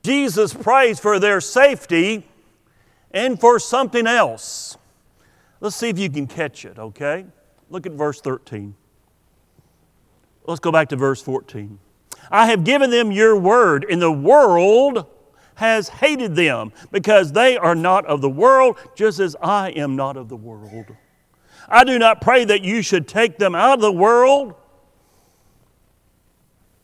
Jesus 0.02 0.54
prays 0.54 0.98
for 0.98 1.18
their 1.18 1.40
safety 1.40 2.26
and 3.10 3.38
for 3.38 3.58
something 3.58 4.06
else. 4.06 4.76
Let's 5.60 5.76
see 5.76 5.90
if 5.90 5.98
you 5.98 6.08
can 6.08 6.26
catch 6.26 6.64
it, 6.64 6.78
okay? 6.78 7.26
Look 7.68 7.86
at 7.86 7.92
verse 7.92 8.20
13. 8.20 8.74
Let's 10.46 10.60
go 10.60 10.72
back 10.72 10.88
to 10.88 10.96
verse 10.96 11.20
14. 11.20 11.78
I 12.30 12.46
have 12.46 12.64
given 12.64 12.90
them 12.90 13.12
your 13.12 13.36
word, 13.36 13.84
and 13.88 14.00
the 14.00 14.10
world 14.10 15.06
has 15.56 15.90
hated 15.90 16.34
them 16.34 16.72
because 16.90 17.32
they 17.32 17.58
are 17.58 17.74
not 17.74 18.06
of 18.06 18.22
the 18.22 18.30
world, 18.30 18.78
just 18.94 19.20
as 19.20 19.36
I 19.42 19.70
am 19.70 19.94
not 19.94 20.16
of 20.16 20.28
the 20.30 20.36
world. 20.36 20.86
I 21.68 21.84
do 21.84 21.98
not 21.98 22.20
pray 22.20 22.44
that 22.44 22.62
you 22.62 22.82
should 22.82 23.06
take 23.06 23.38
them 23.38 23.54
out 23.54 23.74
of 23.74 23.80
the 23.80 23.92
world 23.92 24.54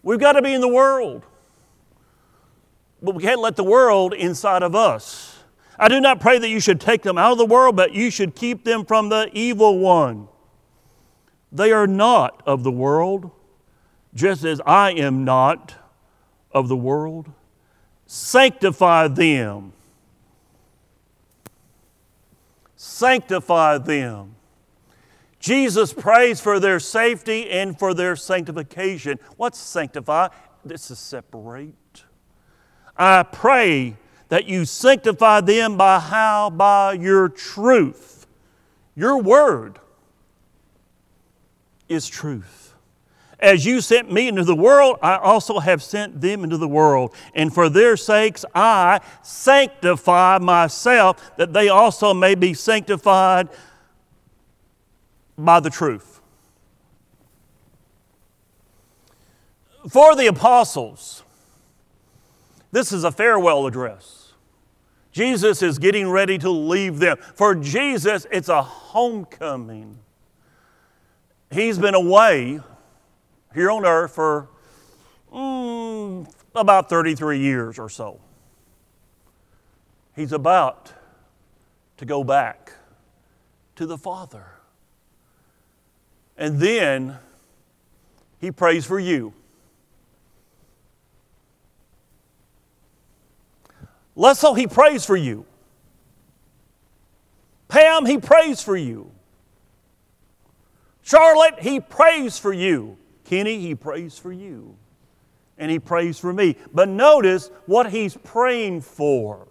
We've 0.06 0.21
got 0.21 0.35
to 0.35 0.42
be 0.42 0.54
in 0.54 0.61
the 0.61 0.68
world. 0.68 1.26
But 3.02 3.16
we 3.16 3.25
can't 3.25 3.40
let 3.40 3.56
the 3.56 3.64
world 3.64 4.14
inside 4.14 4.62
of 4.62 4.73
us. 4.73 5.37
I 5.76 5.88
do 5.88 6.00
not 6.00 6.21
pray 6.21 6.38
that 6.38 6.49
you 6.49 6.61
should 6.61 6.80
take 6.80 7.02
them 7.02 7.18
out 7.18 7.33
of 7.33 7.38
the 7.38 7.45
world, 7.45 7.75
but 7.75 7.92
you 7.92 8.12
should 8.12 8.37
keep 8.37 8.62
them 8.62 8.85
from 8.85 9.09
the 9.09 9.28
evil 9.33 9.80
one. 9.80 10.28
They 11.50 11.73
are 11.73 11.88
not 11.88 12.40
of 12.47 12.62
the 12.62 12.71
world, 12.71 13.33
just 14.14 14.45
as 14.45 14.61
I 14.64 14.92
am 14.92 15.25
not 15.25 15.75
of 16.52 16.68
the 16.68 16.76
world. 16.76 17.26
Sanctify 18.06 19.09
them. 19.09 19.73
Sanctify 22.76 23.78
them 23.78 24.36
Jesus 25.47 25.93
prays 25.93 26.41
for 26.41 26.59
their 26.59 26.81
safety 26.81 27.49
and 27.49 27.79
for 27.79 27.95
their 27.95 28.17
sanctification. 28.17 29.17
What's 29.37 29.61
sanctify? 29.61 30.31
This 30.65 30.91
is 30.91 30.99
separate. 30.99 32.03
I 32.97 33.23
pray 33.23 33.97
that 34.29 34.47
you 34.47 34.65
sanctify 34.65 35.43
them 35.43 35.76
by 35.76 36.00
how? 36.00 36.50
By 36.50 36.95
your 36.95 37.29
truth. 37.29 38.26
Your 38.97 39.23
word 39.23 39.79
is 41.88 42.09
truth. 42.09 42.75
As 43.38 43.65
you 43.65 43.81
sent 43.81 44.11
me 44.11 44.26
into 44.26 44.43
the 44.43 44.57
world, 44.57 44.99
I 45.00 45.15
also 45.15 45.61
have 45.61 45.81
sent 45.81 46.21
them 46.21 46.43
into 46.43 46.57
the 46.57 46.67
world. 46.67 47.15
And 47.37 47.55
for 47.55 47.69
their 47.69 47.97
sakes, 47.97 48.45
I 48.53 49.00
sanctify 49.23 50.38
myself, 50.38 51.37
that 51.37 51.53
they 51.53 51.69
also 51.69 52.12
may 52.12 52.35
be 52.35 52.53
sanctified 52.53 53.49
by 55.38 55.61
the 55.61 55.71
truth. 55.71 56.21
For 59.88 60.16
the 60.16 60.26
apostles, 60.26 61.23
this 62.73 62.93
is 62.93 63.05
a 63.05 63.12
farewell 63.12 63.66
address. 63.66 64.33
Jesus 65.12 65.62
is 65.62 65.78
getting 65.78 66.11
ready 66.11 66.37
to 66.38 66.50
leave 66.50 66.99
them. 66.99 67.16
For 67.35 67.55
Jesus, 67.55 68.26
it's 68.31 68.49
a 68.49 68.62
homecoming. 68.62 69.99
He's 71.50 71.78
been 71.78 71.95
away 71.95 72.61
here 73.55 73.71
on 73.71 73.87
earth 73.87 74.14
for 74.14 74.49
mm, 75.33 76.31
about 76.55 76.90
33 76.90 77.38
years 77.38 77.78
or 77.78 77.88
so. 77.88 78.21
He's 80.14 80.33
about 80.33 80.93
to 81.99 82.05
go 82.05 82.25
back 82.25 82.73
to 83.76 83.87
the 83.87 83.97
Father. 83.97 84.56
And 86.38 86.59
then 86.59 87.19
he 88.40 88.50
prays 88.50 88.85
for 88.85 88.99
you. 88.99 89.33
Lesso, 94.16 94.57
he 94.57 94.66
prays 94.66 95.05
for 95.05 95.16
you. 95.16 95.45
Pam, 97.69 98.07
he 98.07 98.19
prays 98.19 98.62
for 98.62 98.76
you. 98.76 99.11
Charlotte, 101.02 101.61
he 101.61 101.81
prays 101.81 102.38
for 102.38 102.52
you. 102.52 102.97
Kenny, 103.25 103.61
he 103.61 103.75
prays 103.75 104.19
for 104.19 104.33
you. 104.33 104.76
And 105.59 105.71
he 105.71 105.78
prays 105.78 106.19
for 106.19 106.33
me. 106.33 106.57
But 106.73 106.88
notice 106.88 107.50
what 107.66 107.90
he's 107.90 108.16
praying 108.16 108.83
for 108.83 109.47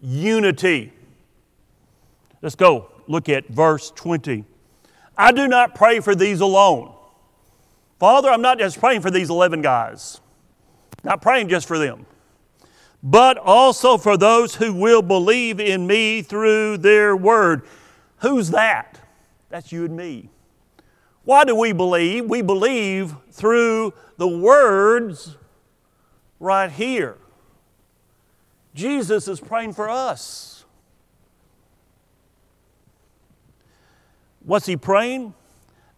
unity. 0.00 0.92
Let's 2.42 2.54
go 2.54 2.90
look 3.06 3.28
at 3.28 3.48
verse 3.48 3.90
20. 3.94 4.44
I 5.16 5.32
do 5.32 5.48
not 5.48 5.74
pray 5.74 6.00
for 6.00 6.14
these 6.14 6.40
alone. 6.40 6.92
Father, 7.98 8.28
I'm 8.28 8.42
not 8.42 8.58
just 8.58 8.78
praying 8.78 9.00
for 9.00 9.10
these 9.10 9.30
11 9.30 9.62
guys, 9.62 10.20
not 11.02 11.22
praying 11.22 11.48
just 11.48 11.66
for 11.66 11.78
them, 11.78 12.04
but 13.02 13.38
also 13.38 13.96
for 13.96 14.16
those 14.16 14.54
who 14.56 14.74
will 14.74 15.02
believe 15.02 15.60
in 15.60 15.86
me 15.86 16.20
through 16.20 16.78
their 16.78 17.16
word. 17.16 17.62
Who's 18.18 18.50
that? 18.50 19.00
That's 19.48 19.72
you 19.72 19.84
and 19.84 19.96
me. 19.96 20.28
Why 21.24 21.44
do 21.44 21.56
we 21.56 21.72
believe? 21.72 22.26
We 22.26 22.42
believe 22.42 23.14
through 23.32 23.94
the 24.16 24.28
words 24.28 25.36
right 26.38 26.70
here. 26.70 27.16
Jesus 28.74 29.26
is 29.26 29.40
praying 29.40 29.72
for 29.72 29.88
us. 29.88 30.55
What's 34.46 34.64
he 34.64 34.76
praying? 34.76 35.34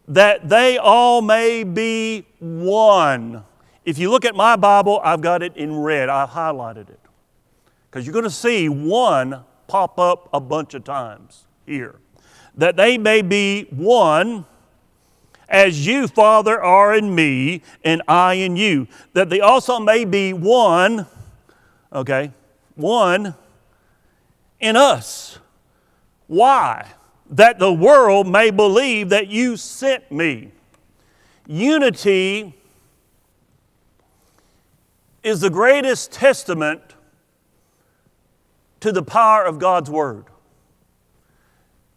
That 0.09 0.49
they 0.49 0.79
all 0.79 1.21
may 1.21 1.65
be 1.65 2.27
one. 2.41 3.45
If 3.85 3.99
you 3.99 4.11
look 4.11 4.25
at 4.25 4.35
my 4.35 4.57
Bible, 4.57 5.01
I've 5.05 5.21
got 5.21 5.43
it 5.43 5.55
in 5.55 5.77
red. 5.77 6.09
I've 6.09 6.31
highlighted 6.31 6.89
it. 6.89 7.01
Because 7.91 8.07
you're 8.07 8.15
going 8.15 8.25
to 8.25 8.31
see 8.31 8.69
one 8.71 9.45
pop 9.67 9.99
up 9.99 10.31
a 10.33 10.41
bunch 10.41 10.73
of 10.73 10.83
times 10.85 11.45
here. 11.67 12.01
That 12.57 12.77
they 12.77 12.97
may 12.97 13.21
be 13.21 13.67
one 13.71 14.47
as 15.49 15.87
you, 15.87 16.09
Father, 16.09 16.61
are 16.61 16.95
in 16.95 17.15
me, 17.15 17.63
and 17.85 18.03
I 18.09 18.35
in 18.35 18.57
you, 18.57 18.89
that 19.13 19.31
they 19.31 19.41
also 19.41 19.79
may 19.79 20.05
be 20.05 20.33
one, 20.33 21.07
okay, 21.93 22.33
one 22.75 23.35
in 24.61 24.77
us. 24.77 25.39
Why? 26.27 26.87
That 27.31 27.59
the 27.59 27.73
world 27.73 28.27
may 28.27 28.51
believe 28.51 29.11
that 29.11 29.29
you 29.29 29.57
sent 29.57 30.11
me. 30.11 30.53
Unity 31.47 32.55
is 35.23 35.41
the 35.41 35.51
greatest 35.51 36.13
testament 36.13 36.81
to 38.81 38.93
the 38.93 39.03
power 39.03 39.45
of 39.45 39.59
God's 39.59 39.91
Word. 39.91 40.27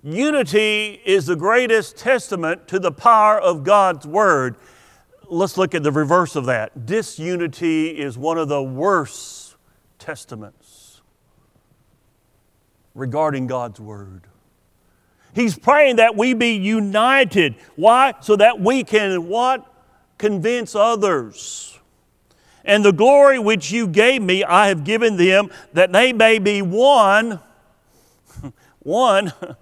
Unity 0.03 1.00
is 1.05 1.27
the 1.27 1.35
greatest 1.35 1.95
testament 1.95 2.67
to 2.67 2.79
the 2.79 2.91
power 2.91 3.39
of 3.39 3.63
God's 3.63 4.07
Word. 4.07 4.55
Let's 5.27 5.57
look 5.57 5.75
at 5.75 5.83
the 5.83 5.91
reverse 5.91 6.35
of 6.35 6.45
that. 6.47 6.85
Disunity 6.85 7.89
is 7.89 8.17
one 8.17 8.38
of 8.38 8.47
the 8.47 8.63
worst 8.63 9.55
testaments 10.00 11.01
regarding 12.95 13.47
God's 13.47 13.79
Word. 13.79 14.27
He's 15.33 15.57
praying 15.57 15.97
that 15.97 16.15
we 16.15 16.33
be 16.33 16.53
united. 16.53 17.55
Why? 17.75 18.13
So 18.21 18.35
that 18.35 18.59
we 18.59 18.83
can 18.83 19.27
what? 19.27 19.65
Convince 20.17 20.75
others. 20.75 21.79
And 22.63 22.85
the 22.85 22.93
glory 22.93 23.39
which 23.39 23.71
you 23.71 23.88
gave 23.88 24.21
me, 24.21 24.43
I 24.43 24.67
have 24.67 24.83
given 24.83 25.17
them, 25.17 25.50
that 25.73 25.91
they 25.91 26.13
may 26.13 26.38
be 26.38 26.61
one. 26.61 27.39
one 28.79 29.33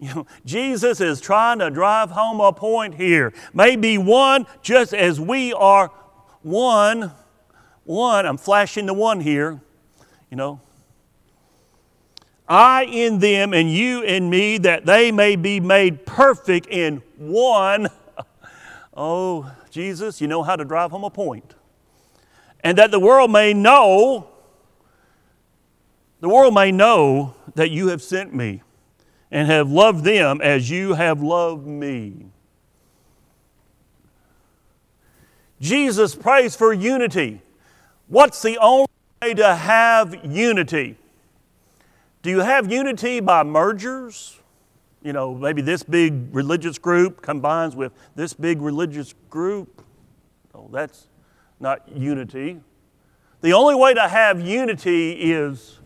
You 0.00 0.14
know, 0.14 0.26
Jesus 0.46 0.98
is 1.02 1.20
trying 1.20 1.58
to 1.58 1.68
drive 1.68 2.10
home 2.10 2.40
a 2.40 2.54
point 2.54 2.94
here. 2.94 3.34
Maybe 3.52 3.98
one, 3.98 4.46
just 4.62 4.94
as 4.94 5.20
we 5.20 5.52
are 5.52 5.88
one. 6.40 7.12
One, 7.84 8.24
I'm 8.24 8.38
flashing 8.38 8.86
the 8.86 8.94
one 8.94 9.20
here, 9.20 9.60
you 10.30 10.38
know. 10.38 10.60
I 12.50 12.84
in 12.84 13.20
them 13.20 13.54
and 13.54 13.72
you 13.72 14.02
in 14.02 14.28
me, 14.28 14.58
that 14.58 14.84
they 14.84 15.12
may 15.12 15.36
be 15.36 15.60
made 15.60 16.04
perfect 16.04 16.66
in 16.66 17.02
one. 17.16 17.88
Oh, 18.92 19.50
Jesus, 19.70 20.20
you 20.20 20.26
know 20.26 20.42
how 20.42 20.56
to 20.56 20.64
drive 20.64 20.90
home 20.90 21.04
a 21.04 21.10
point. 21.10 21.54
And 22.62 22.76
that 22.76 22.90
the 22.90 23.00
world 23.00 23.30
may 23.30 23.54
know, 23.54 24.28
the 26.18 26.28
world 26.28 26.52
may 26.52 26.70
know 26.70 27.34
that 27.54 27.70
you 27.70 27.88
have 27.88 28.02
sent 28.02 28.34
me 28.34 28.62
and 29.30 29.48
have 29.48 29.70
loved 29.70 30.04
them 30.04 30.42
as 30.42 30.68
you 30.68 30.94
have 30.94 31.22
loved 31.22 31.66
me. 31.66 32.26
Jesus 35.60 36.14
prays 36.14 36.56
for 36.56 36.72
unity. 36.72 37.40
What's 38.08 38.42
the 38.42 38.58
only 38.58 38.88
way 39.22 39.34
to 39.34 39.54
have 39.54 40.26
unity? 40.26 40.99
Do 42.22 42.30
you 42.30 42.40
have 42.40 42.70
unity 42.70 43.20
by 43.20 43.42
mergers? 43.42 44.38
You 45.02 45.12
know, 45.12 45.34
maybe 45.34 45.62
this 45.62 45.82
big 45.82 46.34
religious 46.34 46.78
group 46.78 47.22
combines 47.22 47.74
with 47.74 47.92
this 48.14 48.34
big 48.34 48.60
religious 48.60 49.14
group. 49.30 49.82
Oh, 50.54 50.68
that's 50.70 51.06
not 51.58 51.88
unity. 51.88 52.60
The 53.40 53.54
only 53.54 53.74
way 53.74 53.94
to 53.94 54.06
have 54.06 54.40
unity 54.40 55.12
is 55.12 55.78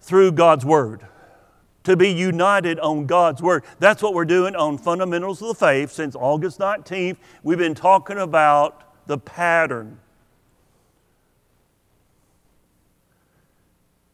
through 0.00 0.32
God's 0.32 0.64
Word 0.64 1.06
to 1.84 1.96
be 1.96 2.08
united 2.08 2.78
on 2.78 3.06
God's 3.06 3.42
Word. 3.42 3.64
That's 3.78 4.02
what 4.02 4.14
we're 4.14 4.24
doing 4.24 4.54
on 4.56 4.78
Fundamentals 4.78 5.42
of 5.42 5.48
the 5.48 5.54
Faith 5.54 5.90
since 5.90 6.14
August 6.14 6.58
19th. 6.58 7.16
We've 7.42 7.58
been 7.58 7.74
talking 7.74 8.18
about 8.18 9.06
the 9.06 9.18
pattern. 9.18 9.98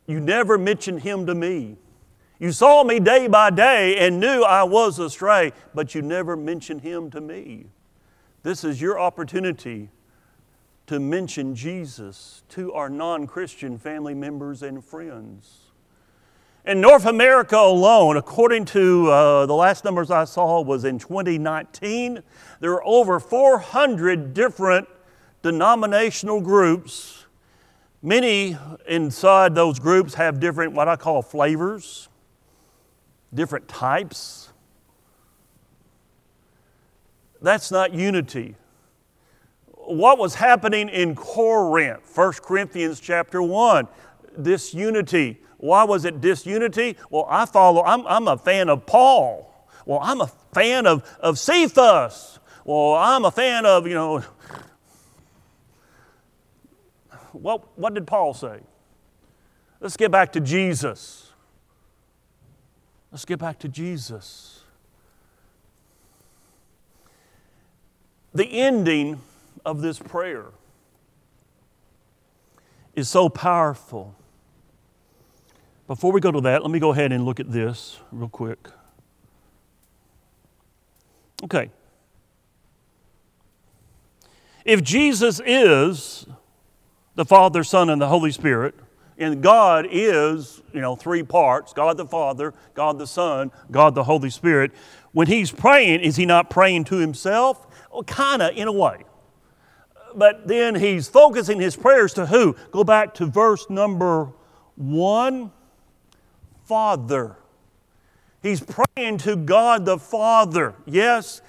You 0.08 0.18
never 0.20 0.56
mentioned 0.58 1.02
Him 1.02 1.26
to 1.26 1.34
me. 1.34 1.76
You 2.40 2.50
saw 2.50 2.82
me 2.82 2.98
day 2.98 3.28
by 3.28 3.50
day 3.50 3.98
and 3.98 4.18
knew 4.18 4.42
I 4.42 4.62
was 4.62 4.98
astray, 4.98 5.52
but 5.74 5.94
you 5.94 6.02
never 6.02 6.34
mentioned 6.34 6.80
Him 6.80 7.10
to 7.10 7.20
me. 7.20 7.66
This 8.42 8.64
is 8.64 8.80
your 8.80 8.98
opportunity 8.98 9.90
to 10.86 10.98
mention 10.98 11.54
Jesus 11.54 12.42
to 12.48 12.72
our 12.72 12.88
non 12.88 13.26
Christian 13.26 13.76
family 13.76 14.14
members 14.14 14.62
and 14.62 14.82
friends. 14.82 15.72
In 16.64 16.80
North 16.80 17.04
America 17.04 17.56
alone, 17.56 18.16
according 18.16 18.64
to 18.66 19.10
uh, 19.10 19.46
the 19.46 19.54
last 19.54 19.84
numbers 19.84 20.10
I 20.10 20.24
saw 20.24 20.62
was 20.62 20.84
in 20.84 20.98
2019, 20.98 22.22
there 22.60 22.72
are 22.72 22.84
over 22.84 23.20
400 23.20 24.32
different 24.32 24.88
denominational 25.42 26.40
groups. 26.40 27.17
Many 28.02 28.56
inside 28.86 29.54
those 29.54 29.78
groups 29.78 30.14
have 30.14 30.38
different, 30.38 30.72
what 30.72 30.88
I 30.88 30.96
call 30.96 31.20
flavors, 31.20 32.08
different 33.34 33.66
types. 33.66 34.50
That's 37.42 37.70
not 37.70 37.92
unity. 37.92 38.54
What 39.66 40.18
was 40.18 40.36
happening 40.36 40.88
in 40.88 41.14
Corinth, 41.14 42.02
1 42.14 42.32
Corinthians 42.34 43.00
chapter 43.00 43.42
1, 43.42 43.88
disunity. 44.42 45.40
why 45.56 45.82
was 45.82 46.04
it 46.04 46.20
disunity? 46.20 46.96
Well, 47.10 47.26
I 47.28 47.46
follow, 47.46 47.82
I'm, 47.82 48.06
I'm 48.06 48.28
a 48.28 48.38
fan 48.38 48.68
of 48.68 48.86
Paul. 48.86 49.66
Well, 49.86 50.00
I'm 50.02 50.20
a 50.20 50.30
fan 50.52 50.86
of, 50.86 51.02
of 51.20 51.38
Cephas. 51.38 52.38
Well, 52.64 52.94
I'm 52.94 53.24
a 53.24 53.30
fan 53.30 53.64
of, 53.66 53.86
you 53.86 53.94
know, 53.94 54.22
what, 57.40 57.78
what 57.78 57.94
did 57.94 58.06
Paul 58.06 58.34
say? 58.34 58.60
Let's 59.80 59.96
get 59.96 60.10
back 60.10 60.32
to 60.32 60.40
Jesus. 60.40 61.32
Let's 63.12 63.24
get 63.24 63.38
back 63.38 63.58
to 63.60 63.68
Jesus. 63.68 64.60
The 68.34 68.46
ending 68.46 69.20
of 69.64 69.80
this 69.80 69.98
prayer 69.98 70.46
is 72.94 73.08
so 73.08 73.28
powerful. 73.28 74.14
Before 75.86 76.12
we 76.12 76.20
go 76.20 76.30
to 76.30 76.40
that, 76.42 76.62
let 76.62 76.70
me 76.70 76.78
go 76.78 76.90
ahead 76.90 77.12
and 77.12 77.24
look 77.24 77.40
at 77.40 77.50
this 77.50 77.98
real 78.12 78.28
quick. 78.28 78.68
Okay. 81.44 81.70
If 84.64 84.82
Jesus 84.82 85.40
is 85.46 86.26
the 87.18 87.24
Father, 87.24 87.64
Son, 87.64 87.90
and 87.90 88.00
the 88.00 88.06
Holy 88.06 88.30
Spirit, 88.30 88.76
and 89.18 89.42
God 89.42 89.88
is, 89.90 90.62
you 90.72 90.80
know, 90.80 90.94
three 90.94 91.24
parts 91.24 91.72
God 91.72 91.96
the 91.96 92.06
Father, 92.06 92.54
God 92.74 92.96
the 92.96 93.08
Son, 93.08 93.50
God 93.72 93.96
the 93.96 94.04
Holy 94.04 94.30
Spirit. 94.30 94.70
When 95.10 95.26
He's 95.26 95.50
praying, 95.50 96.02
is 96.02 96.14
He 96.14 96.26
not 96.26 96.48
praying 96.48 96.84
to 96.84 96.98
Himself? 96.98 97.66
Well, 97.92 98.04
kind 98.04 98.40
of, 98.40 98.56
in 98.56 98.68
a 98.68 98.72
way. 98.72 99.02
But 100.14 100.46
then 100.46 100.76
He's 100.76 101.08
focusing 101.08 101.58
His 101.58 101.74
prayers 101.74 102.14
to 102.14 102.26
who? 102.26 102.54
Go 102.70 102.84
back 102.84 103.14
to 103.14 103.26
verse 103.26 103.68
number 103.68 104.30
one. 104.76 105.50
Father. 106.66 107.34
He's 108.44 108.60
praying 108.60 109.18
to 109.18 109.34
God 109.34 109.86
the 109.86 109.98
Father. 109.98 110.76
Yes, 110.86 111.42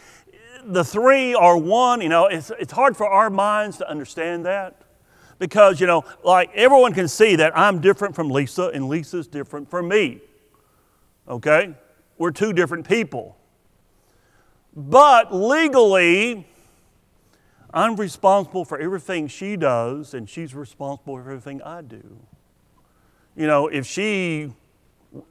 the 0.65 0.84
three 0.84 1.36
are 1.36 1.58
one. 1.58 2.01
You 2.01 2.10
know, 2.10 2.25
it's, 2.25 2.51
it's 2.58 2.71
hard 2.71 2.97
for 2.97 3.05
our 3.05 3.29
minds 3.29 3.77
to 3.77 3.88
understand 3.88 4.47
that 4.47 4.88
because, 5.39 5.80
you 5.80 5.88
know, 5.88 6.04
like 6.23 6.52
everyone 6.54 6.93
can 6.93 7.08
see 7.08 7.36
that 7.38 7.58
I'm 7.58 7.80
different 7.80 8.13
from 8.13 8.30
Lisa 8.30 8.67
and 8.67 8.88
Lisa's 8.88 9.25
different 9.25 9.69
from 9.69 9.88
me. 9.88 10.19
Okay? 11.28 11.73
We're 12.17 12.32
two 12.32 12.54
different 12.54 12.88
people. 12.88 13.38
But 14.75 15.34
legally, 15.34 16.47
I'm 17.73 17.95
responsible 17.95 18.65
for 18.65 18.78
everything 18.80 19.28
she 19.28 19.56
does, 19.56 20.13
and 20.13 20.30
she's 20.30 20.54
responsible 20.54 21.15
for 21.15 21.21
everything 21.21 21.62
I 21.62 21.82
do. 21.82 22.17
You 23.36 23.47
know, 23.47 23.67
if 23.67 23.86
she 23.86 24.52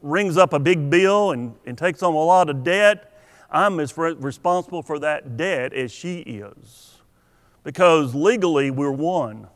rings 0.02 0.36
up 0.36 0.52
a 0.52 0.58
big 0.58 0.90
bill 0.90 1.32
and, 1.32 1.54
and 1.66 1.76
takes 1.76 2.02
on 2.02 2.14
a 2.14 2.16
lot 2.16 2.48
of 2.48 2.64
debt, 2.64 3.12
I'm 3.50 3.80
as 3.80 3.96
responsible 3.96 4.82
for 4.82 4.98
that 5.00 5.36
debt 5.36 5.72
as 5.72 5.92
she 5.92 6.20
is. 6.20 6.96
Because 7.64 8.14
legally, 8.14 8.70
we're 8.70 8.90
one. 8.90 9.48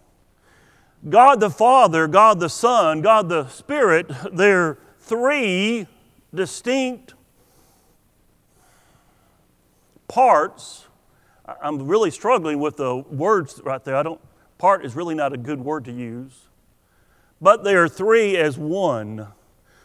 God 1.08 1.40
the 1.40 1.50
Father, 1.50 2.06
God 2.06 2.40
the 2.40 2.48
Son, 2.48 3.00
God 3.00 3.28
the 3.28 3.48
Spirit, 3.48 4.10
they're 4.32 4.78
three 5.00 5.86
distinct 6.32 7.14
parts 10.08 10.86
I'm 11.60 11.86
really 11.86 12.10
struggling 12.10 12.60
with 12.60 12.76
the 12.76 12.96
words 12.96 13.60
right 13.64 13.82
there. 13.84 13.96
I 13.96 14.02
don't, 14.02 14.20
part 14.58 14.84
is 14.84 14.94
really 14.94 15.14
not 15.14 15.32
a 15.32 15.36
good 15.36 15.60
word 15.60 15.84
to 15.86 15.92
use. 15.92 16.48
But 17.40 17.64
they 17.64 17.74
are 17.74 17.88
three 17.88 18.36
as 18.36 18.56
one. 18.56 19.28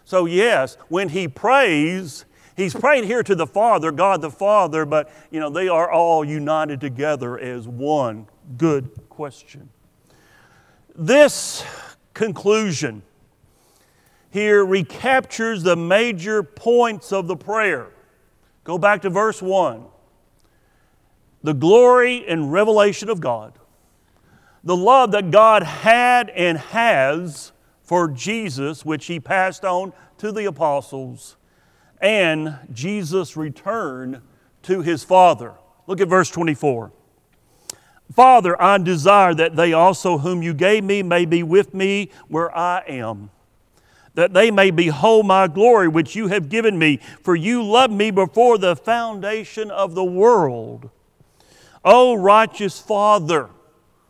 So, 0.06 0.26
yes, 0.26 0.78
when 0.90 1.10
he 1.10 1.28
prays, 1.28 2.26
he's 2.56 2.74
praying 2.74 3.06
here 3.06 3.24
to 3.24 3.36
the 3.36 3.48
Father, 3.48 3.92
God 3.92 4.22
the 4.22 4.30
Father, 4.30 4.86
but, 4.86 5.12
you 5.32 5.40
know, 5.40 5.50
they 5.50 5.68
are 5.68 5.92
all 5.92 6.24
united 6.24 6.80
together 6.80 7.38
as 7.38 7.68
one. 7.68 8.28
Good 8.58 8.92
question. 9.10 9.70
This 11.00 11.64
conclusion 12.16 13.04
here 14.32 14.66
recaptures 14.66 15.62
the 15.62 15.76
major 15.76 16.42
points 16.42 17.14
of 17.14 17.28
the 17.28 17.36
prayer. 17.36 17.90
Go 18.64 18.80
back 18.80 19.04
to 19.04 19.10
verse 19.12 19.42
1 19.42 19.86
the 21.44 21.54
glory 21.54 22.28
and 22.28 22.52
revelation 22.52 23.10
of 23.10 23.22
God, 23.22 23.54
the 24.64 24.76
love 24.76 25.12
that 25.12 25.30
God 25.30 25.62
had 25.62 26.30
and 26.32 26.58
has 26.58 27.54
for 27.84 28.10
Jesus, 28.10 28.84
which 28.84 29.06
he 29.06 29.20
passed 29.20 29.64
on 29.64 29.94
to 30.18 30.32
the 30.32 30.46
apostles, 30.46 31.38
and 32.02 32.58
Jesus' 32.74 33.38
return 33.38 34.24
to 34.64 34.82
his 34.82 35.04
Father. 35.04 35.54
Look 35.86 36.02
at 36.02 36.10
verse 36.10 36.30
24. 36.32 36.92
Father, 38.18 38.60
I 38.60 38.80
desire 38.80 39.36
that 39.36 39.56
they 39.56 39.74
also, 39.74 40.18
whom 40.18 40.42
you 40.42 40.56
gave 40.56 40.84
me, 40.84 41.04
may 41.04 41.24
be 41.24 41.44
with 41.44 41.76
me 41.76 42.10
where 42.28 42.50
I 42.58 42.84
am, 42.88 43.30
that 44.16 44.34
they 44.34 44.50
may 44.50 44.72
behold 44.72 45.28
my 45.28 45.48
glory 45.48 45.88
which 45.88 46.16
you 46.16 46.28
have 46.30 46.50
given 46.50 46.80
me, 46.80 47.00
for 47.22 47.36
you 47.36 47.62
loved 47.62 47.94
me 47.94 48.10
before 48.10 48.58
the 48.58 48.76
foundation 48.76 49.70
of 49.70 49.94
the 49.94 50.04
world. 50.04 50.90
Oh, 51.86 52.16
righteous 52.16 52.80
Father. 52.80 53.52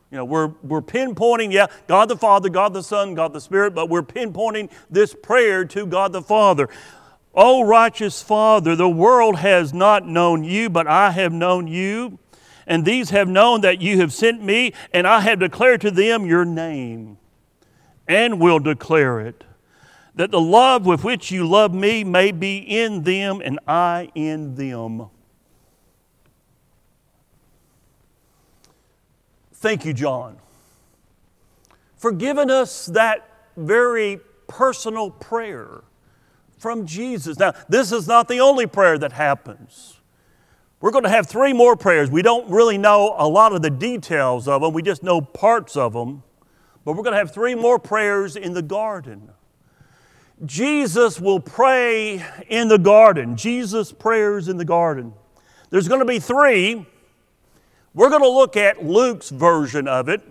You 0.10 0.20
know, 0.20 0.24
we're, 0.24 0.54
we're 0.64 0.82
pinpointing, 0.82 1.52
yeah, 1.52 1.68
God 1.88 2.08
the 2.08 2.16
Father, 2.16 2.48
God 2.48 2.74
the 2.74 2.84
Son, 2.84 3.14
God 3.14 3.34
the 3.34 3.42
Spirit, 3.42 3.76
but 3.76 3.90
we're 3.90 4.04
pinpointing 4.04 4.72
this 4.90 5.14
prayer 5.14 5.66
to 5.66 5.86
God 5.86 6.14
the 6.14 6.22
Father. 6.22 6.70
Oh, 7.36 7.66
righteous 7.66 8.22
Father, 8.22 8.74
the 8.74 8.88
world 8.88 9.36
has 9.40 9.74
not 9.74 10.08
known 10.08 10.46
you, 10.46 10.70
but 10.70 10.88
I 10.88 11.12
have 11.12 11.34
known 11.34 11.68
you. 11.68 12.20
And 12.68 12.84
these 12.84 13.12
have 13.12 13.30
known 13.30 13.62
that 13.62 13.82
you 13.82 14.00
have 14.02 14.12
sent 14.12 14.44
me, 14.44 14.74
and 14.94 15.08
I 15.08 15.22
have 15.22 15.40
declared 15.40 15.82
to 15.82 15.92
them 15.92 16.26
your 16.26 16.44
name, 16.44 17.18
and 18.08 18.42
will 18.42 18.60
declare 18.60 19.22
it, 19.22 19.46
that 20.16 20.32
the 20.32 20.42
love 20.42 20.86
with 20.86 21.04
which 21.04 21.32
you 21.32 21.48
love 21.48 21.74
me 21.74 22.04
may 22.04 22.32
be 22.34 22.58
in 22.58 23.04
them, 23.04 23.42
and 23.44 23.60
I 23.68 24.12
in 24.16 24.56
them. 24.56 25.08
Thank 29.54 29.86
you, 29.86 29.94
John, 29.94 30.38
for 31.96 32.12
giving 32.12 32.52
us 32.52 32.88
that 32.88 33.30
very 33.56 34.20
personal 34.48 35.10
prayer 35.10 35.84
from 36.58 36.86
Jesus. 36.86 37.40
Now, 37.40 37.54
this 37.70 37.92
is 37.92 38.08
not 38.08 38.28
the 38.28 38.40
only 38.40 38.68
prayer 38.68 38.98
that 38.98 39.14
happens. 39.14 39.97
We're 40.80 40.92
going 40.92 41.06
to 41.06 41.10
have 41.10 41.28
three 41.28 41.54
more 41.54 41.76
prayers. 41.76 42.12
We 42.12 42.22
don't 42.22 42.50
really 42.50 42.78
know 42.78 43.16
a 43.18 43.28
lot 43.28 43.54
of 43.54 43.62
the 43.62 43.70
details 43.70 44.48
of 44.48 44.62
them, 44.62 44.74
we 44.74 44.82
just 44.82 45.04
know 45.04 45.22
parts 45.22 45.76
of 45.76 45.94
them. 45.94 46.24
But 46.86 46.94
we're 46.96 47.04
going 47.04 47.14
to 47.14 47.20
have 47.20 47.34
three 47.34 47.56
more 47.56 47.80
prayers 47.80 48.38
in 48.38 48.54
the 48.54 48.62
garden. 48.62 49.30
Jesus 50.46 51.20
will 51.20 51.40
pray 51.40 52.24
in 52.48 52.68
the 52.68 52.78
garden. 52.78 53.36
Jesus' 53.36 53.92
prayers 53.92 54.48
in 54.48 54.58
the 54.58 54.64
garden. 54.64 55.14
There's 55.70 55.88
going 55.88 56.00
to 56.00 56.06
be 56.06 56.20
three. 56.20 56.86
We're 57.94 58.10
going 58.10 58.22
to 58.22 58.30
look 58.30 58.56
at 58.56 58.86
Luke's 58.86 59.32
version 59.32 59.88
of 59.88 60.08
it. 60.08 60.22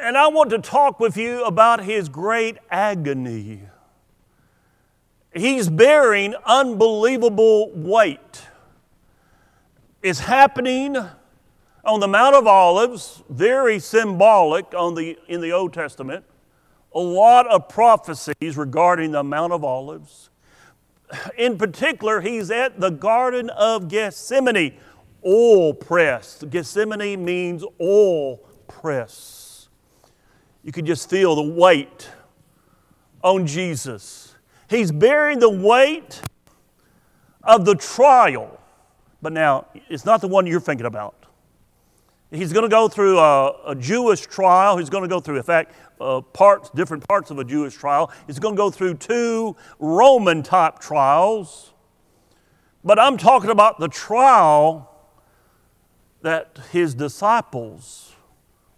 And 0.00 0.16
I 0.16 0.28
want 0.28 0.50
to 0.50 0.58
talk 0.58 1.00
with 1.00 1.16
you 1.16 1.44
about 1.44 1.84
his 1.84 2.08
great 2.08 2.56
agony. 2.70 3.62
He's 5.36 5.68
bearing 5.68 6.34
unbelievable 6.46 7.70
weight. 7.74 8.42
It's 10.02 10.20
happening 10.20 10.96
on 11.84 12.00
the 12.00 12.08
Mount 12.08 12.34
of 12.34 12.46
Olives, 12.46 13.22
very 13.28 13.78
symbolic 13.78 14.72
on 14.74 14.94
the, 14.94 15.18
in 15.28 15.42
the 15.42 15.52
Old 15.52 15.74
Testament. 15.74 16.24
A 16.94 16.98
lot 16.98 17.46
of 17.48 17.68
prophecies 17.68 18.56
regarding 18.56 19.12
the 19.12 19.22
Mount 19.22 19.52
of 19.52 19.62
Olives. 19.62 20.30
In 21.36 21.58
particular, 21.58 22.22
he's 22.22 22.50
at 22.50 22.80
the 22.80 22.90
Garden 22.90 23.50
of 23.50 23.88
Gethsemane, 23.88 24.78
oil 25.24 25.74
press. 25.74 26.42
Gethsemane 26.48 27.22
means 27.22 27.62
oil 27.78 28.38
press. 28.68 29.68
You 30.64 30.72
can 30.72 30.86
just 30.86 31.10
feel 31.10 31.36
the 31.36 31.42
weight 31.42 32.08
on 33.22 33.46
Jesus. 33.46 34.25
He's 34.68 34.90
bearing 34.90 35.38
the 35.38 35.50
weight 35.50 36.20
of 37.42 37.64
the 37.64 37.74
trial. 37.74 38.60
But 39.22 39.32
now, 39.32 39.66
it's 39.88 40.04
not 40.04 40.20
the 40.20 40.28
one 40.28 40.46
you're 40.46 40.60
thinking 40.60 40.86
about. 40.86 41.14
He's 42.30 42.52
going 42.52 42.64
to 42.64 42.68
go 42.68 42.88
through 42.88 43.18
a, 43.18 43.70
a 43.70 43.74
Jewish 43.74 44.22
trial. 44.22 44.76
He's 44.76 44.90
going 44.90 45.02
to 45.02 45.08
go 45.08 45.20
through, 45.20 45.36
in 45.36 45.42
fact, 45.42 45.74
uh, 46.00 46.20
parts, 46.20 46.70
different 46.70 47.06
parts 47.06 47.30
of 47.30 47.38
a 47.38 47.44
Jewish 47.44 47.74
trial. 47.74 48.10
He's 48.26 48.38
going 48.38 48.54
to 48.54 48.58
go 48.58 48.70
through 48.70 48.94
two 48.94 49.56
Roman 49.78 50.42
type 50.42 50.80
trials. 50.80 51.72
But 52.84 52.98
I'm 52.98 53.16
talking 53.16 53.50
about 53.50 53.78
the 53.78 53.88
trial 53.88 54.92
that 56.22 56.58
his 56.72 56.94
disciples 56.94 58.14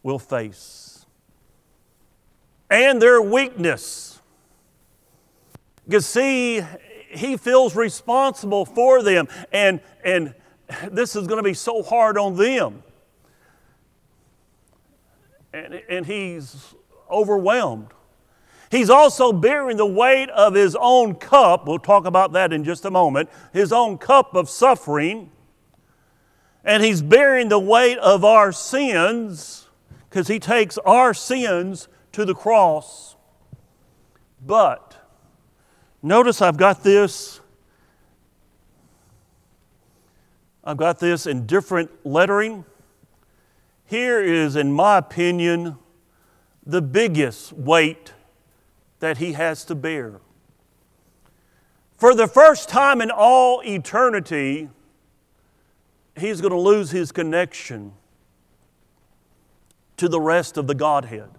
will 0.02 0.18
face 0.18 1.06
and 2.70 3.00
their 3.00 3.20
weakness. 3.20 4.07
You 5.88 6.00
see, 6.00 6.62
he 7.08 7.36
feels 7.36 7.74
responsible 7.74 8.64
for 8.64 9.02
them, 9.02 9.26
and, 9.50 9.80
and 10.04 10.34
this 10.90 11.16
is 11.16 11.26
going 11.26 11.38
to 11.38 11.42
be 11.42 11.54
so 11.54 11.82
hard 11.82 12.18
on 12.18 12.36
them. 12.36 12.82
And, 15.52 15.74
and 15.88 16.06
he's 16.06 16.74
overwhelmed. 17.10 17.88
He's 18.70 18.90
also 18.90 19.32
bearing 19.32 19.78
the 19.78 19.86
weight 19.86 20.28
of 20.28 20.54
his 20.54 20.76
own 20.78 21.14
cup. 21.14 21.66
We'll 21.66 21.78
talk 21.78 22.04
about 22.04 22.32
that 22.32 22.52
in 22.52 22.64
just 22.64 22.84
a 22.84 22.90
moment. 22.90 23.30
His 23.54 23.72
own 23.72 23.96
cup 23.96 24.34
of 24.34 24.50
suffering 24.50 25.30
and 26.68 26.82
He's 26.82 27.02
bearing 27.02 27.48
the 27.48 27.58
weight 27.58 27.98
of 27.98 28.24
our 28.24 28.52
sins 28.52 29.68
because 30.08 30.28
He 30.28 30.38
takes 30.38 30.76
our 30.78 31.14
sins 31.14 31.88
to 32.12 32.24
the 32.24 32.34
cross. 32.34 33.16
But 34.44 34.87
notice 36.02 36.40
I've 36.42 36.56
got 36.56 36.82
this. 36.82 37.40
I've 40.64 40.76
got 40.76 40.98
this 40.98 41.26
in 41.26 41.46
different 41.46 41.90
lettering. 42.04 42.64
Here 43.86 44.22
is, 44.22 44.54
in 44.54 44.72
my 44.72 44.98
opinion, 44.98 45.78
the 46.66 46.82
biggest 46.82 47.54
weight 47.54 48.12
that 49.00 49.16
he 49.18 49.32
has 49.32 49.64
to 49.64 49.74
bear. 49.74 50.20
For 51.96 52.14
the 52.14 52.28
first 52.28 52.68
time 52.68 53.00
in 53.00 53.10
all 53.10 53.62
eternity, 53.64 54.68
he's 56.16 56.40
going 56.40 56.52
to 56.52 56.60
lose 56.60 56.90
his 56.90 57.12
connection 57.12 57.92
to 59.96 60.08
the 60.08 60.20
rest 60.20 60.56
of 60.56 60.66
the 60.66 60.74
Godhead. 60.74 61.30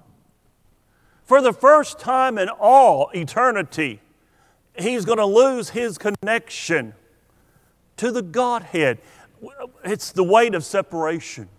For 1.24 1.41
the 1.41 1.54
first 1.54 2.00
time 2.00 2.38
in 2.38 2.50
all 2.50 3.10
eternity, 3.13 4.02
he's 4.80 5.06
going 5.06 5.18
to 5.18 5.26
lose 5.26 5.70
his 5.70 5.98
connection 5.98 6.94
to 7.98 8.12
the 8.12 8.22
Godhead. 8.22 9.00
It's 9.84 10.12
the 10.12 10.24
weight 10.24 10.56
of 10.56 10.63
separation. 10.63 11.50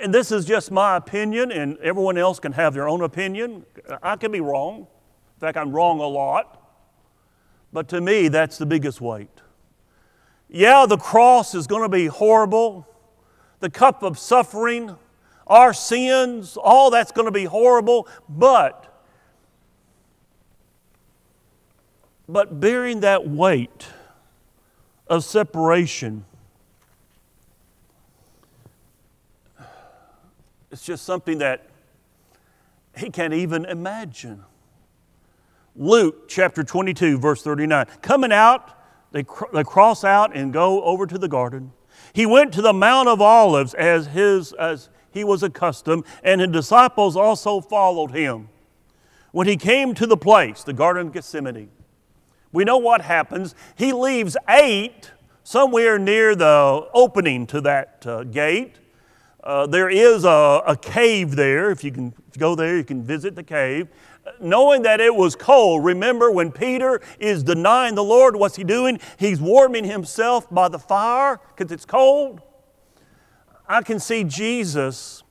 And 0.00 0.14
this 0.14 0.32
is 0.32 0.44
just 0.44 0.70
my 0.70 0.96
opinion, 0.96 1.52
and 1.52 1.76
everyone 1.78 2.16
else 2.16 2.38
can 2.38 2.52
have 2.52 2.72
their 2.74 2.88
own 2.88 3.02
opinion. 3.02 3.66
I 4.02 4.16
can 4.16 4.32
be 4.32 4.40
wrong. 4.40 4.80
In 5.36 5.40
fact, 5.40 5.56
I'm 5.58 5.72
wrong 5.72 6.00
a 6.00 6.06
lot. 6.06 6.60
But 7.72 7.88
to 7.88 8.00
me, 8.00 8.28
that's 8.28 8.56
the 8.56 8.66
biggest 8.66 9.00
weight. 9.00 9.28
Yeah, 10.48 10.86
the 10.86 10.96
cross 10.96 11.54
is 11.54 11.66
going 11.66 11.82
to 11.82 11.88
be 11.88 12.06
horrible. 12.06 12.86
The 13.60 13.68
cup 13.68 14.02
of 14.02 14.18
suffering, 14.18 14.96
our 15.46 15.74
sins, 15.74 16.56
all 16.56 16.90
that's 16.90 17.12
going 17.12 17.26
to 17.26 17.32
be 17.32 17.44
horrible, 17.44 18.08
but 18.28 18.93
but 22.28 22.60
bearing 22.60 23.00
that 23.00 23.28
weight 23.28 23.88
of 25.08 25.24
separation 25.24 26.24
it's 30.74 30.82
just 30.82 31.04
something 31.04 31.38
that 31.38 31.68
he 32.96 33.08
can't 33.08 33.32
even 33.32 33.64
imagine. 33.64 34.42
Luke 35.76 36.28
chapter 36.28 36.64
22, 36.64 37.16
verse 37.18 37.42
39. 37.42 37.86
Coming 38.02 38.32
out, 38.32 38.76
they, 39.12 39.22
cr- 39.22 39.44
they 39.52 39.62
cross 39.62 40.02
out 40.02 40.34
and 40.34 40.52
go 40.52 40.82
over 40.82 41.06
to 41.06 41.16
the 41.16 41.28
garden. 41.28 41.72
He 42.12 42.26
went 42.26 42.52
to 42.54 42.62
the 42.62 42.72
Mount 42.72 43.08
of 43.08 43.20
Olives 43.20 43.74
as, 43.74 44.08
his, 44.08 44.52
as 44.54 44.88
he 45.12 45.22
was 45.22 45.44
accustomed, 45.44 46.04
and 46.24 46.40
his 46.40 46.50
disciples 46.50 47.14
also 47.14 47.60
followed 47.60 48.10
him. 48.10 48.48
When 49.30 49.46
he 49.46 49.56
came 49.56 49.94
to 49.94 50.06
the 50.06 50.16
place, 50.16 50.64
the 50.64 50.72
Garden 50.72 51.06
of 51.06 51.12
Gethsemane, 51.12 51.70
we 52.54 52.64
know 52.64 52.78
what 52.78 53.02
happens. 53.02 53.54
He 53.76 53.92
leaves 53.92 54.36
eight 54.48 55.12
somewhere 55.42 55.98
near 55.98 56.34
the 56.34 56.88
opening 56.94 57.46
to 57.48 57.60
that 57.60 58.06
uh, 58.06 58.24
gate. 58.24 58.76
Uh, 59.42 59.66
there 59.66 59.90
is 59.90 60.24
a, 60.24 60.62
a, 60.66 60.74
cave 60.74 61.36
there. 61.36 61.70
If 61.70 61.84
you 61.84 61.92
can 61.92 62.14
go 62.38 62.54
there, 62.54 62.78
you 62.78 62.84
can 62.84 63.02
visit 63.02 63.34
the 63.34 63.42
cave 63.42 63.88
knowing 64.40 64.82
that 64.82 65.00
it 65.00 65.14
was 65.14 65.36
cold. 65.36 65.84
Remember 65.84 66.30
when 66.30 66.50
Peter 66.50 67.00
is 67.18 67.42
denying 67.42 67.94
the 67.94 68.04
Lord, 68.04 68.36
what's 68.36 68.56
he 68.56 68.64
doing? 68.64 68.98
He's 69.18 69.40
warming 69.40 69.84
himself 69.84 70.48
by 70.50 70.68
the 70.68 70.78
fire 70.78 71.40
because 71.54 71.72
it's 71.72 71.84
cold. 71.84 72.40
I 73.68 73.82
can 73.82 73.98
see 73.98 74.24
Jesus 74.24 75.22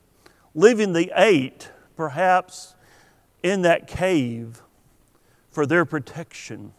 leaving 0.54 0.92
the 0.92 1.12
eight, 1.16 1.70
perhaps 1.96 2.74
in 3.42 3.62
that 3.62 3.86
cave 3.86 4.62
for 5.50 5.66
their 5.66 5.84
protection. 5.84 6.72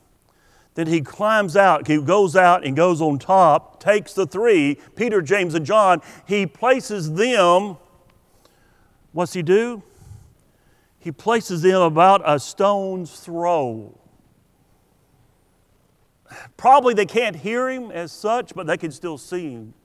Then 0.76 0.88
he 0.88 1.02
climbs 1.02 1.58
out, 1.58 1.88
he 1.88 2.00
goes 2.00 2.36
out 2.36 2.66
and 2.66 2.76
goes 2.76 3.02
on 3.02 3.18
top, 3.18 3.82
takes 3.82 4.14
the 4.14 4.28
three, 4.28 4.78
Peter, 4.96 5.22
James, 5.22 5.56
and 5.56 5.66
John, 5.66 6.02
he 6.28 6.46
places 6.46 7.14
them. 7.14 7.78
What's 9.12 9.34
he 9.34 9.42
do? 9.42 9.82
he 11.06 11.12
places 11.12 11.62
them 11.62 11.84
about 11.84 12.24
a 12.26 12.40
stone's 12.40 13.20
throw. 13.20 13.96
Probably 16.58 16.96
they 16.96 17.06
can't 17.06 17.36
hear 17.36 17.70
him 17.70 17.92
as 17.92 18.12
such, 18.12 18.56
but 18.56 18.66
they 18.66 18.76
can 18.76 18.92
still 18.92 19.20
see 19.20 19.52
him. 19.52 19.76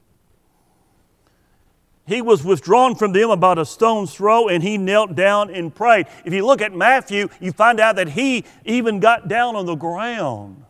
He 2.07 2.22
was 2.22 2.42
withdrawn 2.42 2.94
from 2.94 3.12
them 3.12 3.29
about 3.29 3.59
a 3.59 3.66
stone's 3.66 4.14
throw 4.14 4.48
and 4.48 4.62
he 4.62 4.79
knelt 4.79 5.14
down 5.14 5.50
and 5.50 5.74
prayed. 5.74 6.07
If 6.24 6.33
you 6.33 6.46
look 6.46 6.62
at 6.62 6.72
Matthew, 6.72 7.29
you 7.38 7.53
find 7.53 7.81
out 7.81 7.96
that 7.96 8.09
he 8.09 8.46
even 8.64 8.98
got 8.98 9.29
down 9.29 9.57
on 9.57 9.66
the 9.66 9.74
ground 9.74 10.64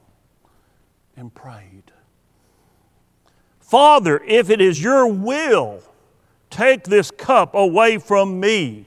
and 1.20 1.32
prayed. 1.32 1.92
Father, 3.60 4.20
if 4.26 4.50
it 4.50 4.60
is 4.60 4.82
your 4.82 5.06
will, 5.06 5.82
take 6.48 6.84
this 6.84 7.10
cup 7.10 7.54
away 7.54 7.98
from 7.98 8.40
me. 8.40 8.86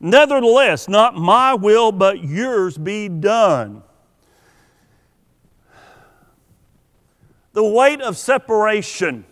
Nevertheless, 0.00 0.88
not 0.88 1.14
my 1.14 1.54
will, 1.54 1.92
but 1.92 2.24
yours 2.24 2.78
be 2.78 3.08
done. 3.08 3.82
The 7.52 7.64
weight 7.64 8.00
of 8.00 8.16
separation. 8.16 9.24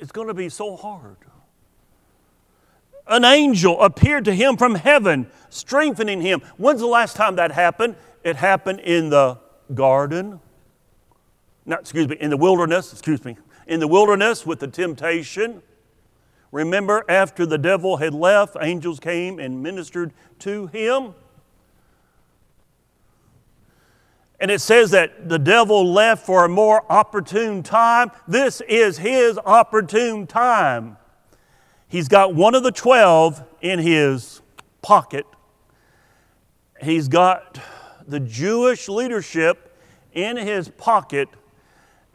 It's 0.00 0.10
going 0.10 0.28
to 0.28 0.34
be 0.34 0.48
so 0.48 0.76
hard. 0.76 1.16
An 3.12 3.24
angel 3.24 3.80
appeared 3.80 4.24
to 4.24 4.34
him 4.34 4.56
from 4.56 4.74
heaven, 4.74 5.28
strengthening 5.50 6.20
him. 6.20 6.40
When's 6.56 6.80
the 6.80 6.86
last 6.86 7.14
time 7.14 7.36
that 7.36 7.52
happened? 7.52 7.94
It 8.24 8.36
happened 8.36 8.80
in 8.80 9.10
the 9.10 9.38
garden 9.74 10.40
not, 11.64 11.80
excuse 11.80 12.08
me, 12.08 12.16
in 12.20 12.30
the 12.30 12.36
wilderness, 12.36 12.92
excuse 12.92 13.24
me, 13.24 13.36
in 13.66 13.80
the 13.80 13.88
wilderness 13.88 14.44
with 14.44 14.60
the 14.60 14.66
temptation. 14.66 15.62
Remember, 16.50 17.04
after 17.08 17.46
the 17.46 17.58
devil 17.58 17.96
had 17.98 18.12
left, 18.12 18.56
angels 18.60 19.00
came 19.00 19.38
and 19.38 19.62
ministered 19.62 20.12
to 20.40 20.66
him. 20.68 21.14
And 24.40 24.50
it 24.50 24.60
says 24.60 24.90
that 24.90 25.28
the 25.28 25.38
devil 25.38 25.92
left 25.92 26.26
for 26.26 26.44
a 26.44 26.48
more 26.48 26.84
opportune 26.90 27.62
time. 27.62 28.10
This 28.26 28.60
is 28.62 28.98
his 28.98 29.38
opportune 29.38 30.26
time. 30.26 30.96
He's 31.92 32.08
got 32.08 32.34
one 32.34 32.54
of 32.54 32.62
the 32.62 32.72
12 32.72 33.44
in 33.60 33.78
his 33.78 34.40
pocket. 34.80 35.26
He's 36.80 37.06
got 37.06 37.60
the 38.08 38.18
Jewish 38.18 38.88
leadership 38.88 39.76
in 40.14 40.38
his 40.38 40.70
pocket 40.70 41.28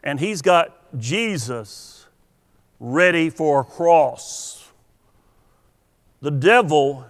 and 0.02 0.18
he's 0.18 0.42
got 0.42 0.98
Jesus 0.98 2.08
ready 2.80 3.30
for 3.30 3.60
a 3.60 3.64
cross. 3.64 4.68
The 6.22 6.32
devil 6.32 7.06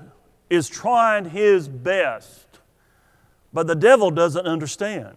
is 0.50 0.68
trying 0.68 1.30
his 1.30 1.68
best, 1.68 2.58
but 3.50 3.66
the 3.66 3.76
devil 3.76 4.10
doesn't 4.10 4.44
understand 4.46 5.16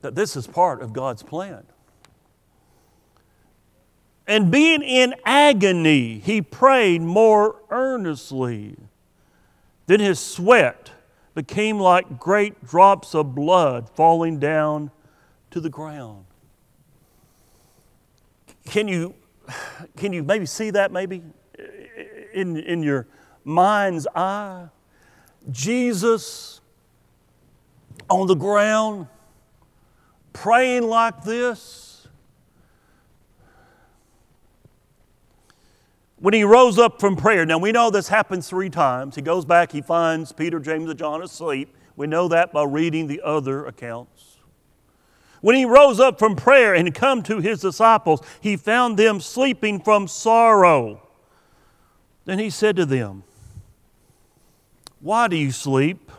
that 0.00 0.16
this 0.16 0.34
is 0.34 0.48
part 0.48 0.82
of 0.82 0.92
God's 0.92 1.22
plan. 1.22 1.64
And 4.26 4.50
being 4.50 4.82
in 4.82 5.14
agony, 5.24 6.18
he 6.18 6.40
prayed 6.40 7.02
more 7.02 7.56
earnestly. 7.70 8.76
Then 9.86 10.00
his 10.00 10.18
sweat 10.18 10.90
became 11.34 11.78
like 11.78 12.18
great 12.18 12.64
drops 12.66 13.14
of 13.14 13.34
blood 13.34 13.90
falling 13.90 14.38
down 14.38 14.90
to 15.50 15.60
the 15.60 15.68
ground. 15.68 16.24
Can 18.66 18.88
you, 18.88 19.14
can 19.96 20.12
you 20.12 20.22
maybe 20.22 20.46
see 20.46 20.70
that 20.70 20.90
maybe 20.90 21.22
in, 22.32 22.56
in 22.56 22.82
your 22.82 23.06
mind's 23.44 24.06
eye? 24.14 24.68
Jesus 25.50 26.62
on 28.08 28.26
the 28.26 28.34
ground 28.34 29.06
praying 30.32 30.84
like 30.84 31.22
this. 31.24 31.83
When 36.24 36.32
he 36.32 36.42
rose 36.42 36.78
up 36.78 37.00
from 37.00 37.16
prayer, 37.16 37.44
now 37.44 37.58
we 37.58 37.70
know 37.70 37.90
this 37.90 38.08
happens 38.08 38.48
three 38.48 38.70
times. 38.70 39.14
He 39.14 39.20
goes 39.20 39.44
back, 39.44 39.72
he 39.72 39.82
finds 39.82 40.32
Peter, 40.32 40.58
James, 40.58 40.88
and 40.88 40.98
John 40.98 41.20
asleep. 41.22 41.76
We 41.96 42.06
know 42.06 42.28
that 42.28 42.50
by 42.50 42.64
reading 42.64 43.08
the 43.08 43.20
other 43.20 43.66
accounts. 43.66 44.38
When 45.42 45.54
he 45.54 45.66
rose 45.66 46.00
up 46.00 46.18
from 46.18 46.34
prayer 46.34 46.72
and 46.72 46.94
come 46.94 47.22
to 47.24 47.40
his 47.40 47.60
disciples, 47.60 48.22
he 48.40 48.56
found 48.56 48.98
them 48.98 49.20
sleeping 49.20 49.80
from 49.80 50.08
sorrow. 50.08 51.06
Then 52.24 52.38
he 52.38 52.48
said 52.48 52.76
to 52.76 52.86
them, 52.86 53.24
Why 55.00 55.28
do 55.28 55.36
you 55.36 55.52
sleep? 55.52 56.10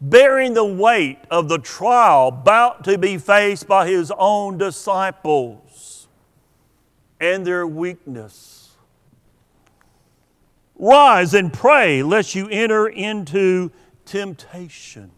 Bearing 0.00 0.54
the 0.54 0.64
weight 0.64 1.20
of 1.30 1.48
the 1.48 1.60
trial 1.60 2.26
about 2.26 2.82
to 2.86 2.98
be 2.98 3.18
faced 3.18 3.68
by 3.68 3.86
his 3.86 4.10
own 4.18 4.58
disciples 4.58 5.69
and 7.20 7.46
their 7.46 7.66
weakness. 7.66 8.76
Rise 10.76 11.34
and 11.34 11.52
pray 11.52 12.02
lest 12.02 12.34
you 12.34 12.48
enter 12.48 12.88
into 12.88 13.70
temptation. 14.06 15.10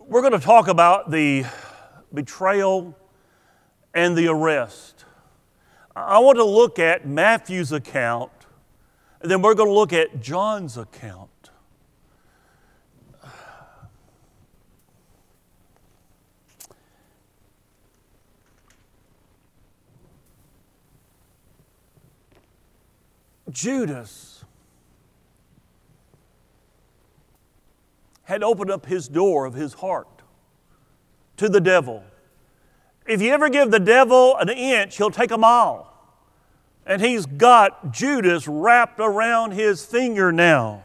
We're 0.00 0.22
going 0.22 0.32
to 0.32 0.38
talk 0.38 0.68
about 0.68 1.10
the 1.10 1.44
betrayal 2.12 2.96
and 3.92 4.16
the 4.16 4.28
arrest. 4.28 5.04
I 5.96 6.18
want 6.18 6.36
to 6.38 6.44
look 6.44 6.78
at 6.78 7.06
Matthew's 7.06 7.72
account, 7.72 8.30
and 9.20 9.30
then 9.30 9.42
we're 9.42 9.54
going 9.54 9.68
to 9.68 9.74
look 9.74 9.92
at 9.92 10.20
John's 10.20 10.76
account. 10.76 11.30
Judas 23.54 24.44
had 28.24 28.42
opened 28.42 28.70
up 28.70 28.86
his 28.86 29.08
door 29.08 29.46
of 29.46 29.54
his 29.54 29.74
heart 29.74 30.08
to 31.36 31.48
the 31.48 31.60
devil 31.60 32.02
If 33.06 33.20
you 33.22 33.32
ever 33.32 33.48
give 33.48 33.70
the 33.70 33.80
devil 33.80 34.36
an 34.36 34.48
inch, 34.48 34.96
he'll 34.96 35.10
take 35.10 35.30
a 35.30 35.38
mile. 35.38 35.92
And 36.86 37.02
he's 37.02 37.26
got 37.26 37.92
Judas 37.92 38.48
wrapped 38.48 38.98
around 38.98 39.52
his 39.52 39.84
finger 39.84 40.32
now. 40.32 40.84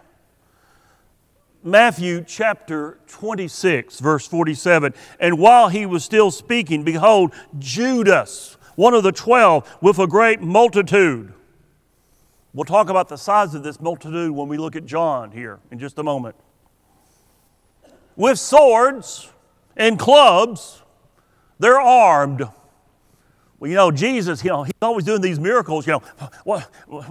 Matthew 1.63 2.23
chapter 2.25 2.99
26, 3.07 3.99
verse 3.99 4.27
47. 4.27 4.93
And 5.19 5.39
while 5.39 5.69
he 5.69 5.85
was 5.85 6.03
still 6.03 6.29
speaking, 6.31 6.83
behold, 6.83 7.33
Judas, 7.57 8.57
one 8.75 8.93
of 8.93 9.03
the 9.03 9.11
twelve, 9.11 9.69
with 9.81 9.97
a 9.99 10.07
great 10.07 10.41
multitude. 10.41 11.33
We'll 12.53 12.65
talk 12.65 12.89
about 12.89 13.09
the 13.09 13.17
size 13.17 13.53
of 13.53 13.63
this 13.63 13.79
multitude 13.79 14.31
when 14.31 14.47
we 14.47 14.57
look 14.57 14.75
at 14.75 14.85
John 14.85 15.31
here 15.31 15.59
in 15.71 15.77
just 15.77 15.99
a 15.99 16.03
moment. 16.03 16.35
With 18.15 18.39
swords 18.39 19.31
and 19.77 19.99
clubs, 19.99 20.81
they're 21.59 21.79
armed. 21.79 22.47
Well, 23.59 23.69
you 23.69 23.75
know, 23.75 23.91
Jesus, 23.91 24.43
you 24.43 24.49
know, 24.49 24.63
he's 24.63 24.73
always 24.81 25.05
doing 25.05 25.21
these 25.21 25.39
miracles. 25.39 25.85
You 25.85 26.01
know, 26.45 26.63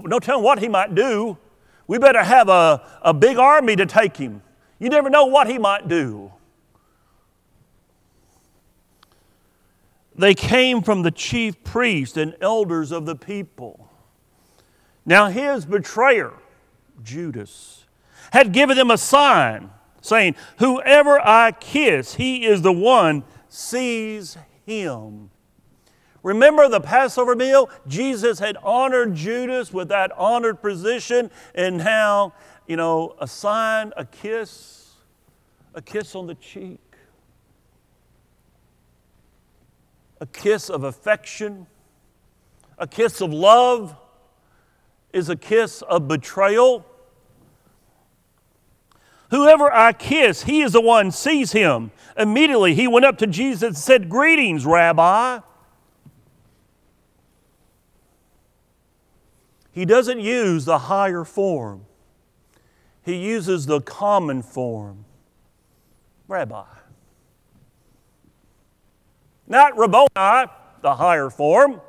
no 0.02 0.18
telling 0.18 0.42
what 0.42 0.58
he 0.58 0.68
might 0.68 0.94
do. 0.94 1.38
We 1.86 1.98
better 1.98 2.22
have 2.22 2.48
a, 2.48 2.82
a 3.02 3.14
big 3.14 3.38
army 3.38 3.76
to 3.76 3.86
take 3.86 4.16
him. 4.16 4.42
You 4.78 4.88
never 4.90 5.08
know 5.08 5.26
what 5.26 5.48
he 5.48 5.58
might 5.58 5.88
do. 5.88 6.32
They 10.16 10.34
came 10.34 10.82
from 10.82 11.02
the 11.02 11.10
chief 11.10 11.62
priests 11.62 12.16
and 12.16 12.36
elders 12.40 12.92
of 12.92 13.06
the 13.06 13.14
people. 13.14 13.87
Now, 15.08 15.28
his 15.28 15.64
betrayer, 15.64 16.34
Judas, 17.02 17.86
had 18.30 18.52
given 18.52 18.76
them 18.76 18.90
a 18.90 18.98
sign, 18.98 19.70
saying, 20.02 20.36
Whoever 20.58 21.18
I 21.18 21.52
kiss, 21.52 22.16
he 22.16 22.44
is 22.44 22.60
the 22.60 22.74
one, 22.74 23.24
seize 23.48 24.36
him. 24.66 25.30
Remember 26.22 26.68
the 26.68 26.82
Passover 26.82 27.34
meal? 27.34 27.70
Jesus 27.86 28.38
had 28.38 28.58
honored 28.62 29.14
Judas 29.14 29.72
with 29.72 29.88
that 29.88 30.12
honored 30.12 30.60
position, 30.60 31.30
and 31.54 31.78
now, 31.78 32.34
you 32.66 32.76
know, 32.76 33.16
a 33.18 33.26
sign, 33.26 33.94
a 33.96 34.04
kiss, 34.04 34.92
a 35.74 35.80
kiss 35.80 36.14
on 36.14 36.26
the 36.26 36.34
cheek, 36.34 36.80
a 40.20 40.26
kiss 40.26 40.68
of 40.68 40.84
affection, 40.84 41.66
a 42.76 42.86
kiss 42.86 43.22
of 43.22 43.32
love 43.32 43.96
is 45.12 45.28
a 45.28 45.36
kiss 45.36 45.82
of 45.82 46.08
betrayal. 46.08 46.84
Whoever 49.30 49.72
I 49.72 49.92
kiss, 49.92 50.44
he 50.44 50.62
is 50.62 50.72
the 50.72 50.80
one 50.80 51.10
seize 51.10 51.52
him. 51.52 51.90
Immediately 52.16 52.74
he 52.74 52.88
went 52.88 53.04
up 53.04 53.18
to 53.18 53.26
Jesus 53.26 53.62
and 53.62 53.76
said, 53.76 54.08
Greetings, 54.08 54.64
Rabbi. 54.64 55.40
He 59.70 59.84
doesn't 59.84 60.20
use 60.20 60.64
the 60.64 60.78
higher 60.78 61.24
form, 61.24 61.84
he 63.02 63.14
uses 63.14 63.66
the 63.66 63.80
common 63.80 64.42
form. 64.42 65.04
Rabbi. 66.26 66.64
Not 69.46 69.78
Rabboni, 69.78 70.08
the 70.82 70.94
higher 70.96 71.30
form, 71.30 71.80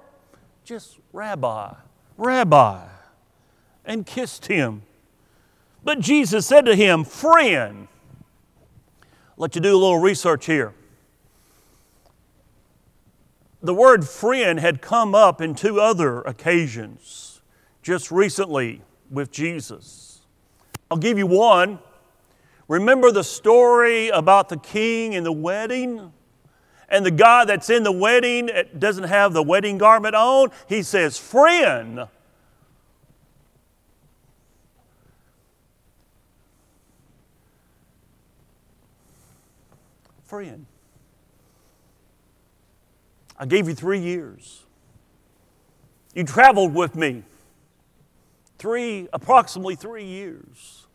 just 0.64 0.98
Rabbi. 1.12 1.74
Rabbi. 2.18 2.99
And 3.90 4.06
kissed 4.06 4.46
him. 4.46 4.84
But 5.84 6.00
Jesus 6.00 6.46
said 6.46 6.66
to 6.66 6.76
him, 6.76 7.04
Friend, 7.04 7.88
let 9.36 9.56
you 9.56 9.62
do 9.62 9.76
a 9.76 9.80
little 9.80 9.98
research 9.98 10.46
here. 10.46 10.76
The 13.64 13.74
word 13.74 14.08
friend 14.08 14.60
had 14.60 14.82
come 14.82 15.16
up 15.16 15.42
in 15.42 15.56
two 15.56 15.82
other 15.82 16.22
occasions 16.22 17.42
just 17.82 18.12
recently 18.12 18.84
with 19.10 19.32
Jesus. 19.32 20.22
I'll 20.92 20.98
give 20.98 21.18
you 21.18 21.26
one. 21.26 21.80
Remember 22.68 23.12
the 23.12 23.24
story 23.24 24.10
about 24.10 24.50
the 24.50 24.58
king 24.58 25.16
and 25.16 25.26
the 25.26 25.32
wedding? 25.32 26.14
And 26.90 27.04
the 27.04 27.12
guy 27.12 27.46
that's 27.46 27.72
in 27.72 27.82
the 27.82 27.92
wedding 27.92 28.52
doesn't 28.78 29.06
have 29.06 29.34
the 29.34 29.42
wedding 29.42 29.80
garment 29.80 30.14
on. 30.14 30.52
He 30.68 30.84
says, 30.84 31.18
Friend, 31.18 32.08
friend. 40.30 40.68
I 43.36 43.48
gave 43.48 43.68
you 43.68 43.74
three 43.74 44.00
years. 44.00 44.64
You 46.14 46.24
traveled 46.24 46.76
with 46.76 46.96
me 46.96 47.24
three, 48.60 49.08
approximately 49.12 49.76
three 49.76 50.06
years. 50.06 50.86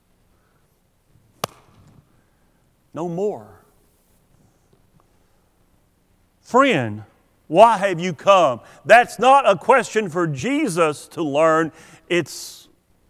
No 2.92 3.08
more. 3.08 3.64
Friend, 6.40 7.02
why 7.48 7.78
have 7.78 7.98
you 7.98 8.12
come? 8.12 8.60
That's 8.84 9.18
not 9.18 9.50
a 9.50 9.56
question 9.56 10.08
for 10.08 10.28
Jesus 10.28 11.08
to 11.08 11.24
learn, 11.24 11.72
it's 12.08 12.68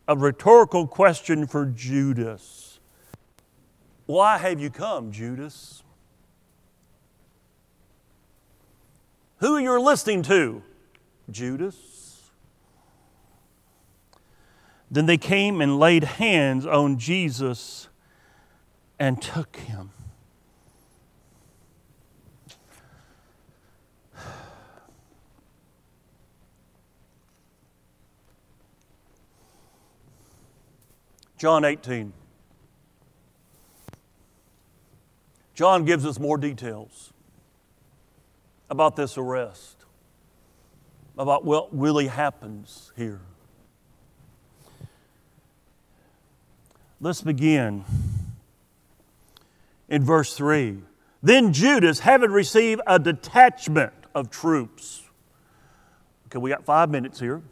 a 0.08 0.16
rhetorical 0.16 0.86
question 0.86 1.46
for 1.46 1.66
Judas. 1.66 2.78
Why 4.06 4.38
have 4.38 4.58
you 4.58 4.70
come, 4.70 5.12
Judas? 5.12 5.83
Who 9.44 9.58
you're 9.58 9.78
listening 9.78 10.22
to? 10.22 10.62
Judas. 11.30 12.30
Then 14.90 15.04
they 15.04 15.18
came 15.18 15.60
and 15.60 15.78
laid 15.78 16.04
hands 16.04 16.64
on 16.64 16.96
Jesus 16.98 17.88
and 18.98 19.20
took 19.20 19.56
him. 19.56 19.90
John 31.36 31.66
18. 31.66 32.14
John 35.52 35.84
gives 35.84 36.06
us 36.06 36.18
more 36.18 36.38
details 36.38 37.13
about 38.70 38.96
this 38.96 39.18
arrest, 39.18 39.84
about 41.18 41.44
what 41.44 41.68
really 41.76 42.06
happens 42.06 42.92
here. 42.96 43.20
Let's 47.00 47.20
begin 47.20 47.84
in 49.88 50.04
verse 50.04 50.34
3. 50.34 50.78
Then 51.22 51.52
Judas, 51.52 52.00
having 52.00 52.30
received 52.30 52.80
a 52.86 52.98
detachment 52.98 53.92
of 54.14 54.30
troops, 54.30 55.02
okay, 56.26 56.38
we 56.38 56.50
got 56.50 56.64
five 56.64 56.90
minutes 56.90 57.20
here. 57.20 57.42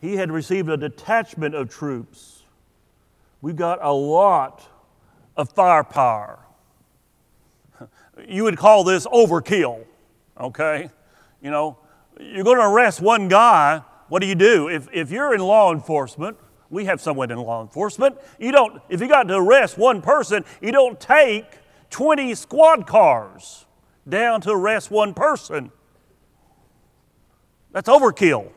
He 0.00 0.16
had 0.16 0.30
received 0.30 0.68
a 0.68 0.76
detachment 0.76 1.54
of 1.54 1.70
troops. 1.70 2.42
We've 3.40 3.56
got 3.56 3.78
a 3.82 3.92
lot 3.92 4.66
of 5.36 5.50
firepower. 5.50 6.40
You 8.26 8.44
would 8.44 8.56
call 8.56 8.82
this 8.82 9.06
overkill 9.08 9.84
okay? 10.40 10.90
You 11.42 11.50
know, 11.50 11.78
you're 12.20 12.44
going 12.44 12.58
to 12.58 12.66
arrest 12.66 13.00
one 13.00 13.28
guy, 13.28 13.82
what 14.08 14.20
do 14.20 14.26
you 14.26 14.34
do? 14.34 14.68
If, 14.68 14.88
if 14.92 15.10
you're 15.10 15.34
in 15.34 15.40
law 15.40 15.72
enforcement, 15.72 16.36
we 16.70 16.84
have 16.86 17.00
someone 17.00 17.30
in 17.30 17.38
law 17.38 17.62
enforcement, 17.62 18.16
you 18.38 18.52
don't, 18.52 18.82
if 18.88 19.00
you 19.00 19.08
got 19.08 19.24
to 19.28 19.36
arrest 19.36 19.78
one 19.78 20.02
person, 20.02 20.44
you 20.60 20.72
don't 20.72 20.98
take 20.98 21.46
20 21.90 22.34
squad 22.34 22.86
cars 22.86 23.66
down 24.08 24.40
to 24.42 24.50
arrest 24.50 24.90
one 24.90 25.14
person. 25.14 25.70
That's 27.72 27.88
overkill. 27.88 28.50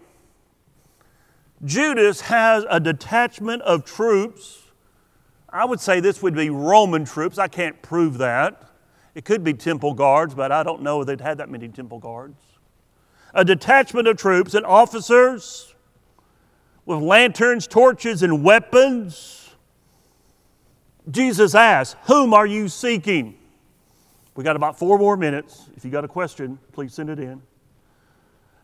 Judas 1.66 2.22
has 2.22 2.66
a 2.70 2.80
detachment 2.80 3.62
of 3.64 3.84
troops. 3.84 4.64
I 5.50 5.66
would 5.66 5.80
say 5.80 6.00
this 6.00 6.22
would 6.22 6.36
be 6.36 6.50
Roman 6.50 7.06
troops. 7.06 7.38
I 7.38 7.48
can't 7.48 7.82
prove 7.82 8.18
that. 8.20 8.69
It 9.20 9.26
could 9.26 9.44
be 9.44 9.54
temple 9.54 9.96
guards, 9.96 10.34
but 10.34 10.50
I 10.50 10.64
don't 10.64 10.82
know 10.82 11.04
they'd 11.04 11.20
had 11.20 11.40
that 11.40 11.50
many 11.50 11.68
temple 11.68 12.00
guards. 12.00 12.40
A 13.34 13.44
detachment 13.44 14.08
of 14.08 14.16
troops 14.16 14.54
and 14.54 14.66
officers 14.66 15.76
with 16.86 17.02
lanterns, 17.02 17.68
torches, 17.68 18.24
and 18.24 18.46
weapons. 18.46 19.50
Jesus 21.12 21.54
asked, 21.54 21.98
Whom 22.04 22.34
are 22.34 22.46
you 22.46 22.70
seeking? 22.70 23.38
We 24.36 24.46
got 24.46 24.56
about 24.56 24.80
four 24.80 24.98
more 24.98 25.18
minutes. 25.18 25.68
If 25.76 25.84
you 25.84 25.92
got 25.92 26.06
a 26.06 26.08
question, 26.08 26.58
please 26.72 26.94
send 26.94 27.10
it 27.10 27.20
in. 27.20 27.42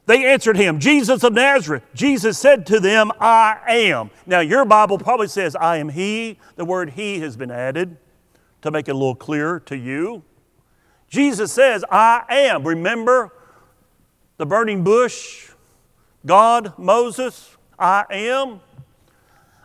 They 0.05 0.25
answered 0.25 0.55
him, 0.55 0.79
Jesus 0.79 1.21
of 1.25 1.33
Nazareth. 1.33 1.83
Jesus 1.93 2.39
said 2.39 2.65
to 2.67 2.79
them, 2.79 3.11
I 3.19 3.59
am. 3.67 4.09
Now, 4.25 4.39
your 4.39 4.63
Bible 4.63 4.99
probably 4.99 5.27
says, 5.27 5.53
I 5.53 5.79
am 5.79 5.89
He. 5.89 6.39
The 6.55 6.63
word 6.63 6.91
He 6.91 7.19
has 7.19 7.35
been 7.35 7.51
added 7.51 7.97
to 8.61 8.71
make 8.71 8.87
it 8.87 8.91
a 8.91 8.93
little 8.93 9.15
clearer 9.15 9.59
to 9.65 9.75
you. 9.75 10.23
Jesus 11.15 11.53
says, 11.53 11.85
I 11.89 12.25
am. 12.27 12.67
Remember 12.67 13.31
the 14.35 14.45
burning 14.45 14.83
bush, 14.83 15.49
God, 16.25 16.77
Moses, 16.77 17.55
I 17.79 18.03
am. 18.09 18.59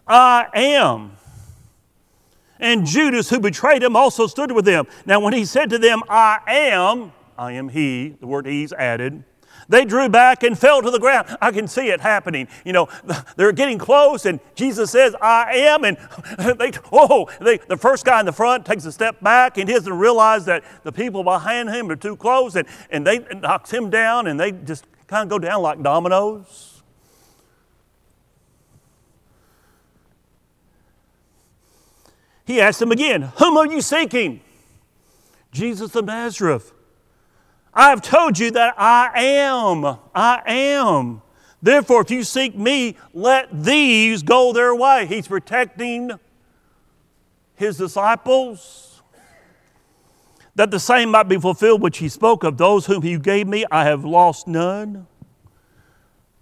I 0.07 0.47
am. 0.55 1.17
And 2.61 2.87
Judas, 2.87 3.31
who 3.31 3.41
betrayed 3.41 3.83
him, 3.83 3.97
also 3.97 4.29
stood 4.29 4.53
with 4.53 4.65
them. 4.65 4.87
Now, 5.05 5.19
when 5.19 5.33
he 5.33 5.45
said 5.45 5.71
to 5.71 5.79
them, 5.79 6.03
I 6.09 6.39
am, 6.47 7.13
I 7.37 7.53
am 7.53 7.69
he, 7.69 8.11
the 8.21 8.29
word 8.29 8.47
he's 8.47 8.73
added, 8.73 9.25
they 9.71 9.85
drew 9.85 10.09
back 10.09 10.43
and 10.43 10.59
fell 10.59 10.83
to 10.83 10.91
the 10.91 10.99
ground. 10.99 11.35
I 11.41 11.53
can 11.53 11.69
see 11.69 11.89
it 11.89 12.01
happening. 12.01 12.49
You 12.65 12.73
know, 12.73 12.89
they're 13.37 13.53
getting 13.53 13.79
close, 13.79 14.27
and 14.27 14.41
Jesus 14.57 14.91
says, 14.91 15.15
I 15.23 15.53
am. 15.59 15.85
And 15.85 15.97
they, 16.59 16.73
oh, 16.93 17.31
they, 17.41 17.59
the 17.59 17.77
first 17.77 18.05
guy 18.05 18.19
in 18.19 18.27
the 18.27 18.33
front 18.33 18.67
takes 18.67 18.85
a 18.85 18.93
step 18.93 19.21
back, 19.21 19.59
and 19.59 19.69
he 19.69 19.75
doesn't 19.75 19.97
realize 19.97 20.45
that 20.47 20.65
the 20.83 20.91
people 20.93 21.23
behind 21.23 21.71
him 21.71 21.89
are 21.89 21.97
too 21.97 22.17
close, 22.17 22.57
and, 22.57 22.67
and 22.91 23.07
they 23.07 23.21
knocks 23.41 23.71
him 23.71 23.91
down, 23.91 24.27
and 24.27 24.39
they 24.39 24.51
just 24.51 24.85
kind 25.07 25.23
of 25.23 25.29
go 25.29 25.39
down 25.39 25.63
like 25.63 25.81
dominoes. 25.83 26.83
He 32.45 32.61
asked 32.61 32.81
them 32.81 32.91
again, 32.91 33.31
Whom 33.39 33.57
are 33.57 33.67
you 33.67 33.81
seeking? 33.81 34.41
Jesus 35.53 35.95
of 35.95 36.07
Nazareth. 36.07 36.73
I 37.73 37.91
have 37.91 38.03
told 38.03 38.39
you 38.39 38.51
that 38.53 38.75
I 38.79 39.11
am. 39.15 39.85
I 40.15 40.43
am. 40.47 41.23
Therefore, 41.63 42.01
if 42.03 42.11
you 42.11 42.25
seek 42.25 42.57
me, 42.57 42.97
let 43.13 43.65
these 43.65 44.23
go 44.23 44.53
their 44.53 44.75
way. 44.75 45.07
He's 45.07 45.29
protecting 45.29 46.13
his 47.55 47.77
disciples, 47.77 49.03
that 50.55 50.71
the 50.71 50.81
same 50.81 51.11
might 51.11 51.29
be 51.29 51.37
fulfilled 51.37 51.83
which 51.83 51.99
he 51.99 52.09
spoke 52.09 52.43
of. 52.43 52.57
Those 52.57 52.87
whom 52.87 53.03
he 53.03 53.19
gave 53.19 53.47
me, 53.47 53.67
I 53.71 53.85
have 53.85 54.05
lost 54.05 54.49
none. 54.49 55.07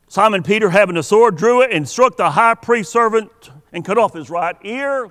Simon 0.06 0.42
Peter, 0.42 0.70
having 0.70 0.96
a 0.96 1.02
sword, 1.02 1.36
drew 1.36 1.60
it 1.60 1.72
and 1.72 1.86
struck 1.88 2.16
the 2.16 2.30
high 2.30 2.54
priest 2.54 2.90
servant 2.90 3.30
and 3.72 3.84
cut 3.84 3.98
off 3.98 4.14
his 4.14 4.30
right 4.30 4.56
ear. 4.62 5.08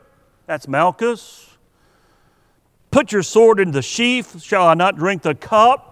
That's 0.47 0.68
Malchus. 0.68 1.57
Put 2.89 3.11
your 3.11 3.22
sword 3.22 3.59
in 3.59 3.72
the 3.72 3.82
sheath. 3.82 4.41
Shall 4.41 4.65
I 4.65 4.74
not 4.74 4.95
drink 4.95 5.22
the 5.22 5.36
cup? 5.36 5.86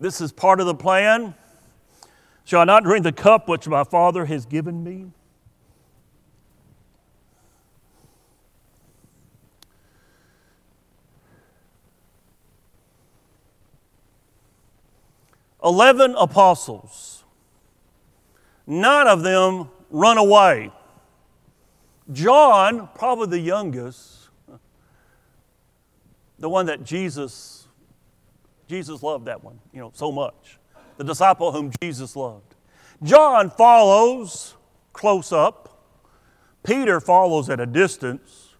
This 0.00 0.20
is 0.20 0.32
part 0.32 0.60
of 0.60 0.66
the 0.66 0.74
plan. 0.74 1.34
Shall 2.44 2.60
I 2.60 2.64
not 2.64 2.84
drink 2.84 3.02
the 3.02 3.12
cup 3.12 3.48
which 3.48 3.68
my 3.68 3.84
Father 3.84 4.24
has 4.24 4.46
given 4.46 4.82
me? 4.82 5.10
Eleven 15.62 16.14
apostles, 16.16 17.24
nine 18.66 19.08
of 19.08 19.22
them 19.22 19.68
run 19.90 20.16
away. 20.16 20.70
John, 22.12 22.88
probably 22.94 23.26
the 23.26 23.40
youngest, 23.40 24.30
the 26.38 26.48
one 26.48 26.66
that 26.66 26.84
Jesus 26.84 27.67
Jesus 28.68 29.02
loved 29.02 29.24
that 29.26 29.42
one, 29.42 29.58
you 29.72 29.80
know, 29.80 29.90
so 29.94 30.12
much. 30.12 30.58
The 30.98 31.04
disciple 31.04 31.52
whom 31.52 31.72
Jesus 31.80 32.14
loved. 32.14 32.54
John 33.02 33.50
follows 33.50 34.54
close 34.92 35.32
up. 35.32 35.86
Peter 36.64 37.00
follows 37.00 37.48
at 37.48 37.60
a 37.60 37.66
distance, 37.66 38.56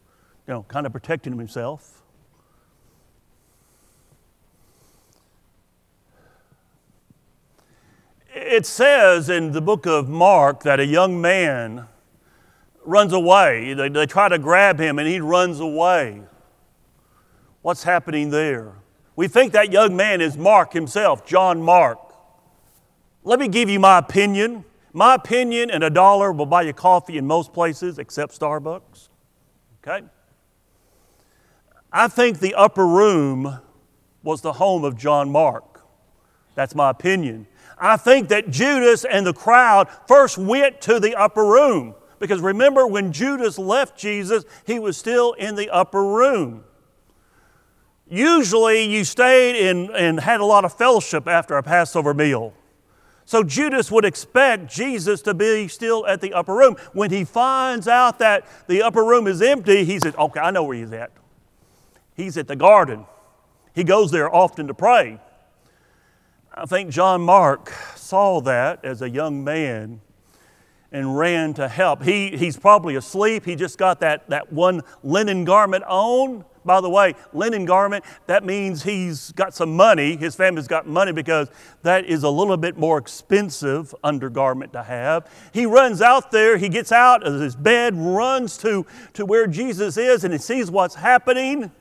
you 0.47 0.55
know, 0.55 0.63
kind 0.69 0.87
of 0.87 0.93
protecting 0.93 1.37
himself. 1.37 2.03
It 8.33 8.65
says 8.65 9.29
in 9.29 9.53
the 9.53 9.61
book 9.61 9.85
of 9.85 10.09
Mark 10.09 10.63
that 10.63 10.81
a 10.81 10.87
young 10.87 11.21
man 11.21 11.87
runs 12.85 13.13
away. 13.13 13.75
They, 13.75 13.89
they 13.89 14.07
try 14.07 14.29
to 14.29 14.39
grab 14.39 14.79
him 14.79 14.99
and 14.99 15.07
he 15.09 15.21
runs 15.21 15.61
away. 15.61 16.23
What's 17.63 17.83
happening 17.83 18.31
there? 18.31 18.78
We 19.19 19.27
think 19.27 19.53
that 19.55 19.73
young 19.73 19.97
man 19.97 20.21
is 20.21 20.39
Mark 20.39 20.73
himself, 20.73 21.27
John 21.27 21.61
Mark. 21.61 21.99
Let 23.25 23.41
me 23.41 23.49
give 23.49 23.69
you 23.69 23.81
my 23.81 23.99
opinion. 23.99 24.65
My 24.93 25.17
opinion 25.17 25.73
and 25.73 25.83
a 25.83 25.91
dollar 25.91 26.31
will 26.31 26.47
buy 26.47 26.63
you 26.63 26.73
coffee 26.73 27.19
in 27.19 27.27
most 27.27 27.53
places 27.53 27.99
except 27.99 28.39
Starbucks. 28.39 29.09
Okay? 29.83 30.07
I 31.93 32.07
think 32.07 32.39
the 32.39 32.55
upper 32.55 32.87
room 32.87 33.59
was 34.23 34.41
the 34.41 34.53
home 34.53 34.85
of 34.85 34.97
John 34.97 35.33
Mark. 35.33 35.81
That's 36.55 36.77
my 36.77 36.91
opinion. 36.91 37.49
I 37.77 37.97
think 37.97 38.29
that 38.29 38.51
Judas 38.51 39.05
and 39.05 39.27
the 39.27 39.35
crowd 39.35 39.89
first 40.07 40.39
went 40.39 40.81
to 40.83 41.01
the 41.01 41.17
upper 41.17 41.45
room. 41.45 41.97
Because 42.21 42.41
remember, 42.41 42.87
when 42.87 43.13
Judas 43.13 43.59
left 43.59 43.99
Jesus, 43.99 44.45
he 44.65 44.79
was 44.79 44.97
still 44.97 45.33
in 45.33 45.57
the 45.57 45.71
upper 45.71 46.05
room. 46.05 46.63
Usually 48.09 48.85
you 48.85 49.05
stayed 49.05 49.69
in, 49.69 49.91
and 49.95 50.21
had 50.21 50.41
a 50.41 50.45
lot 50.45 50.65
of 50.65 50.73
fellowship 50.73 51.29
after 51.29 51.57
a 51.57 51.63
Passover 51.63 52.15
meal. 52.15 52.55
So 53.27 53.43
Judas 53.43 53.91
would 53.91 54.07
expect 54.07 54.73
Jesus 54.73 55.21
to 55.23 55.35
be 55.35 55.69
still 55.69 56.07
at 56.07 56.23
the 56.23 56.33
upper 56.33 56.55
room. 56.55 56.77
When 56.95 57.11
he 57.11 57.25
finds 57.25 57.87
out 57.87 58.19
that 58.21 58.47
the 58.69 58.83
upper 58.83 59.05
room 59.05 59.27
is 59.27 59.43
empty, 59.43 59.85
he 59.85 60.01
says, 60.01 60.15
Okay, 60.17 60.41
I 60.41 60.51
know 60.51 60.63
where 60.63 60.79
he's 60.79 60.93
at. 60.93 61.11
He's 62.15 62.39
at 62.39 62.49
the 62.49 62.57
garden. 62.57 63.05
He 63.75 63.85
goes 63.85 64.11
there 64.11 64.35
often 64.35 64.67
to 64.69 64.75
pray. 64.75 65.21
I 66.55 66.65
think 66.65 66.91
John 66.91 67.21
Mark 67.21 67.71
saw 67.95 68.41
that 68.41 68.85
as 68.85 69.03
a 69.03 69.11
young 69.11 69.45
man 69.45 70.01
and 70.91 71.17
ran 71.17 71.53
to 71.55 71.69
help. 71.69 72.03
He, 72.03 72.37
he's 72.37 72.57
probably 72.57 72.97
asleep. 72.97 73.45
He 73.45 73.55
just 73.55 73.77
got 73.77 74.01
that, 74.01 74.29
that 74.31 74.53
one 74.53 74.81
linen 75.03 75.45
garment 75.45 75.85
on 75.87 76.47
by 76.69 76.83
the 76.83 76.91
way, 76.91 77.15
linen 77.33 77.65
garment, 77.65 78.05
that 78.27 78.45
means 78.45 78.83
he's 78.83 79.33
got 79.33 79.55
some 79.55 79.75
money. 79.75 80.17
His 80.17 80.35
family's 80.35 80.69
got 80.69 80.87
money 80.87 81.13
because 81.13 81.49
that 81.83 82.05
is 82.05 82.25
a 82.25 82.29
little 82.29 82.59
bit 82.59 82.77
more 82.77 82.99
expensive 82.99 83.95
undergarment 84.05 84.75
to 84.75 84.83
have. 84.83 85.27
He 85.55 85.65
runs 85.65 86.03
out 86.03 86.31
there, 86.31 86.59
he 86.59 86.69
gets 86.69 86.93
out 86.93 87.27
of 87.27 87.41
his 87.41 87.57
bed, 87.57 87.97
runs 87.97 88.59
to, 88.59 88.85
to 89.15 89.25
where 89.25 89.47
Jesus 89.47 89.97
is, 89.97 90.25
and 90.25 90.33
he 90.35 90.39
sees 90.39 90.71
what's 90.71 90.97
happening. 90.97 91.73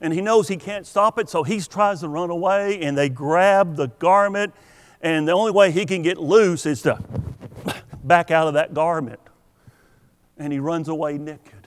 And 0.00 0.12
he 0.12 0.20
knows 0.20 0.48
he 0.48 0.56
can't 0.56 0.88
stop 0.88 1.16
it, 1.20 1.28
so 1.28 1.44
he 1.44 1.60
tries 1.60 2.00
to 2.00 2.08
run 2.08 2.30
away, 2.30 2.82
and 2.82 2.98
they 2.98 3.08
grab 3.08 3.76
the 3.76 3.86
garment. 4.00 4.52
And 5.00 5.28
the 5.28 5.32
only 5.32 5.52
way 5.52 5.70
he 5.70 5.86
can 5.86 6.02
get 6.02 6.18
loose 6.18 6.66
is 6.66 6.82
to 6.82 6.98
back 8.02 8.32
out 8.32 8.48
of 8.48 8.54
that 8.54 8.74
garment. 8.74 9.20
And 10.36 10.52
he 10.52 10.58
runs 10.58 10.88
away 10.88 11.16
naked. 11.16 11.59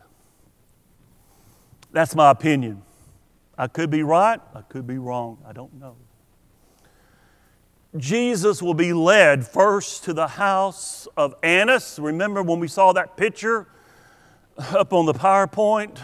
That's 1.94 2.16
my 2.16 2.32
opinion. 2.32 2.82
I 3.56 3.68
could 3.68 3.92
be 3.92 4.02
right, 4.02 4.42
I 4.54 4.62
could 4.62 4.88
be 4.88 4.98
wrong, 4.98 5.38
I 5.48 5.54
don't 5.54 5.74
know. 5.80 5.96
Jesus 7.96 8.64
will 8.64 8.74
be 8.74 8.92
led 8.92 9.48
first 9.48 10.04
to 10.06 10.14
the 10.14 10.28
house 10.28 11.08
of 11.16 11.36
Annas. 11.44 12.00
Remember 12.00 12.42
when 12.42 12.60
we 12.60 12.68
saw 12.68 12.92
that 12.94 13.16
picture 13.16 13.68
up 14.58 14.92
on 14.92 15.06
the 15.06 15.14
PowerPoint? 15.14 16.00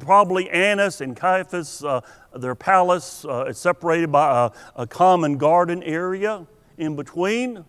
Probably 0.00 0.48
Annas 0.48 1.02
and 1.02 1.14
Caiaphas, 1.14 1.84
uh, 1.84 2.00
their 2.34 2.54
palace 2.54 3.26
uh, 3.26 3.44
is 3.44 3.58
separated 3.58 4.10
by 4.10 4.46
a, 4.46 4.82
a, 4.82 4.86
common 4.86 5.36
garden 5.36 5.82
area 5.82 6.46
in 6.78 6.96
between. 6.96 7.66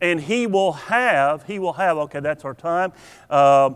And 0.00 0.20
he 0.20 0.48
will 0.48 0.72
have, 0.72 1.44
he 1.44 1.60
will 1.60 1.74
have, 1.74 1.96
okay, 1.98 2.18
that's 2.18 2.44
our 2.44 2.54
time. 2.54 2.92
Uh, 3.30 3.74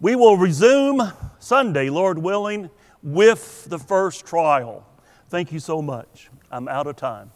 we 0.00 0.14
will 0.16 0.36
resume 0.36 1.12
Sunday, 1.38 1.88
Lord 1.90 2.18
willing, 2.18 2.70
with 3.02 3.66
the 3.68 3.78
first 3.78 4.26
trial. 4.26 4.86
Thank 5.28 5.52
you 5.52 5.60
so 5.60 5.80
much. 5.80 6.30
I'm 6.50 6.68
out 6.68 6.86
of 6.86 6.96
time. 6.96 7.30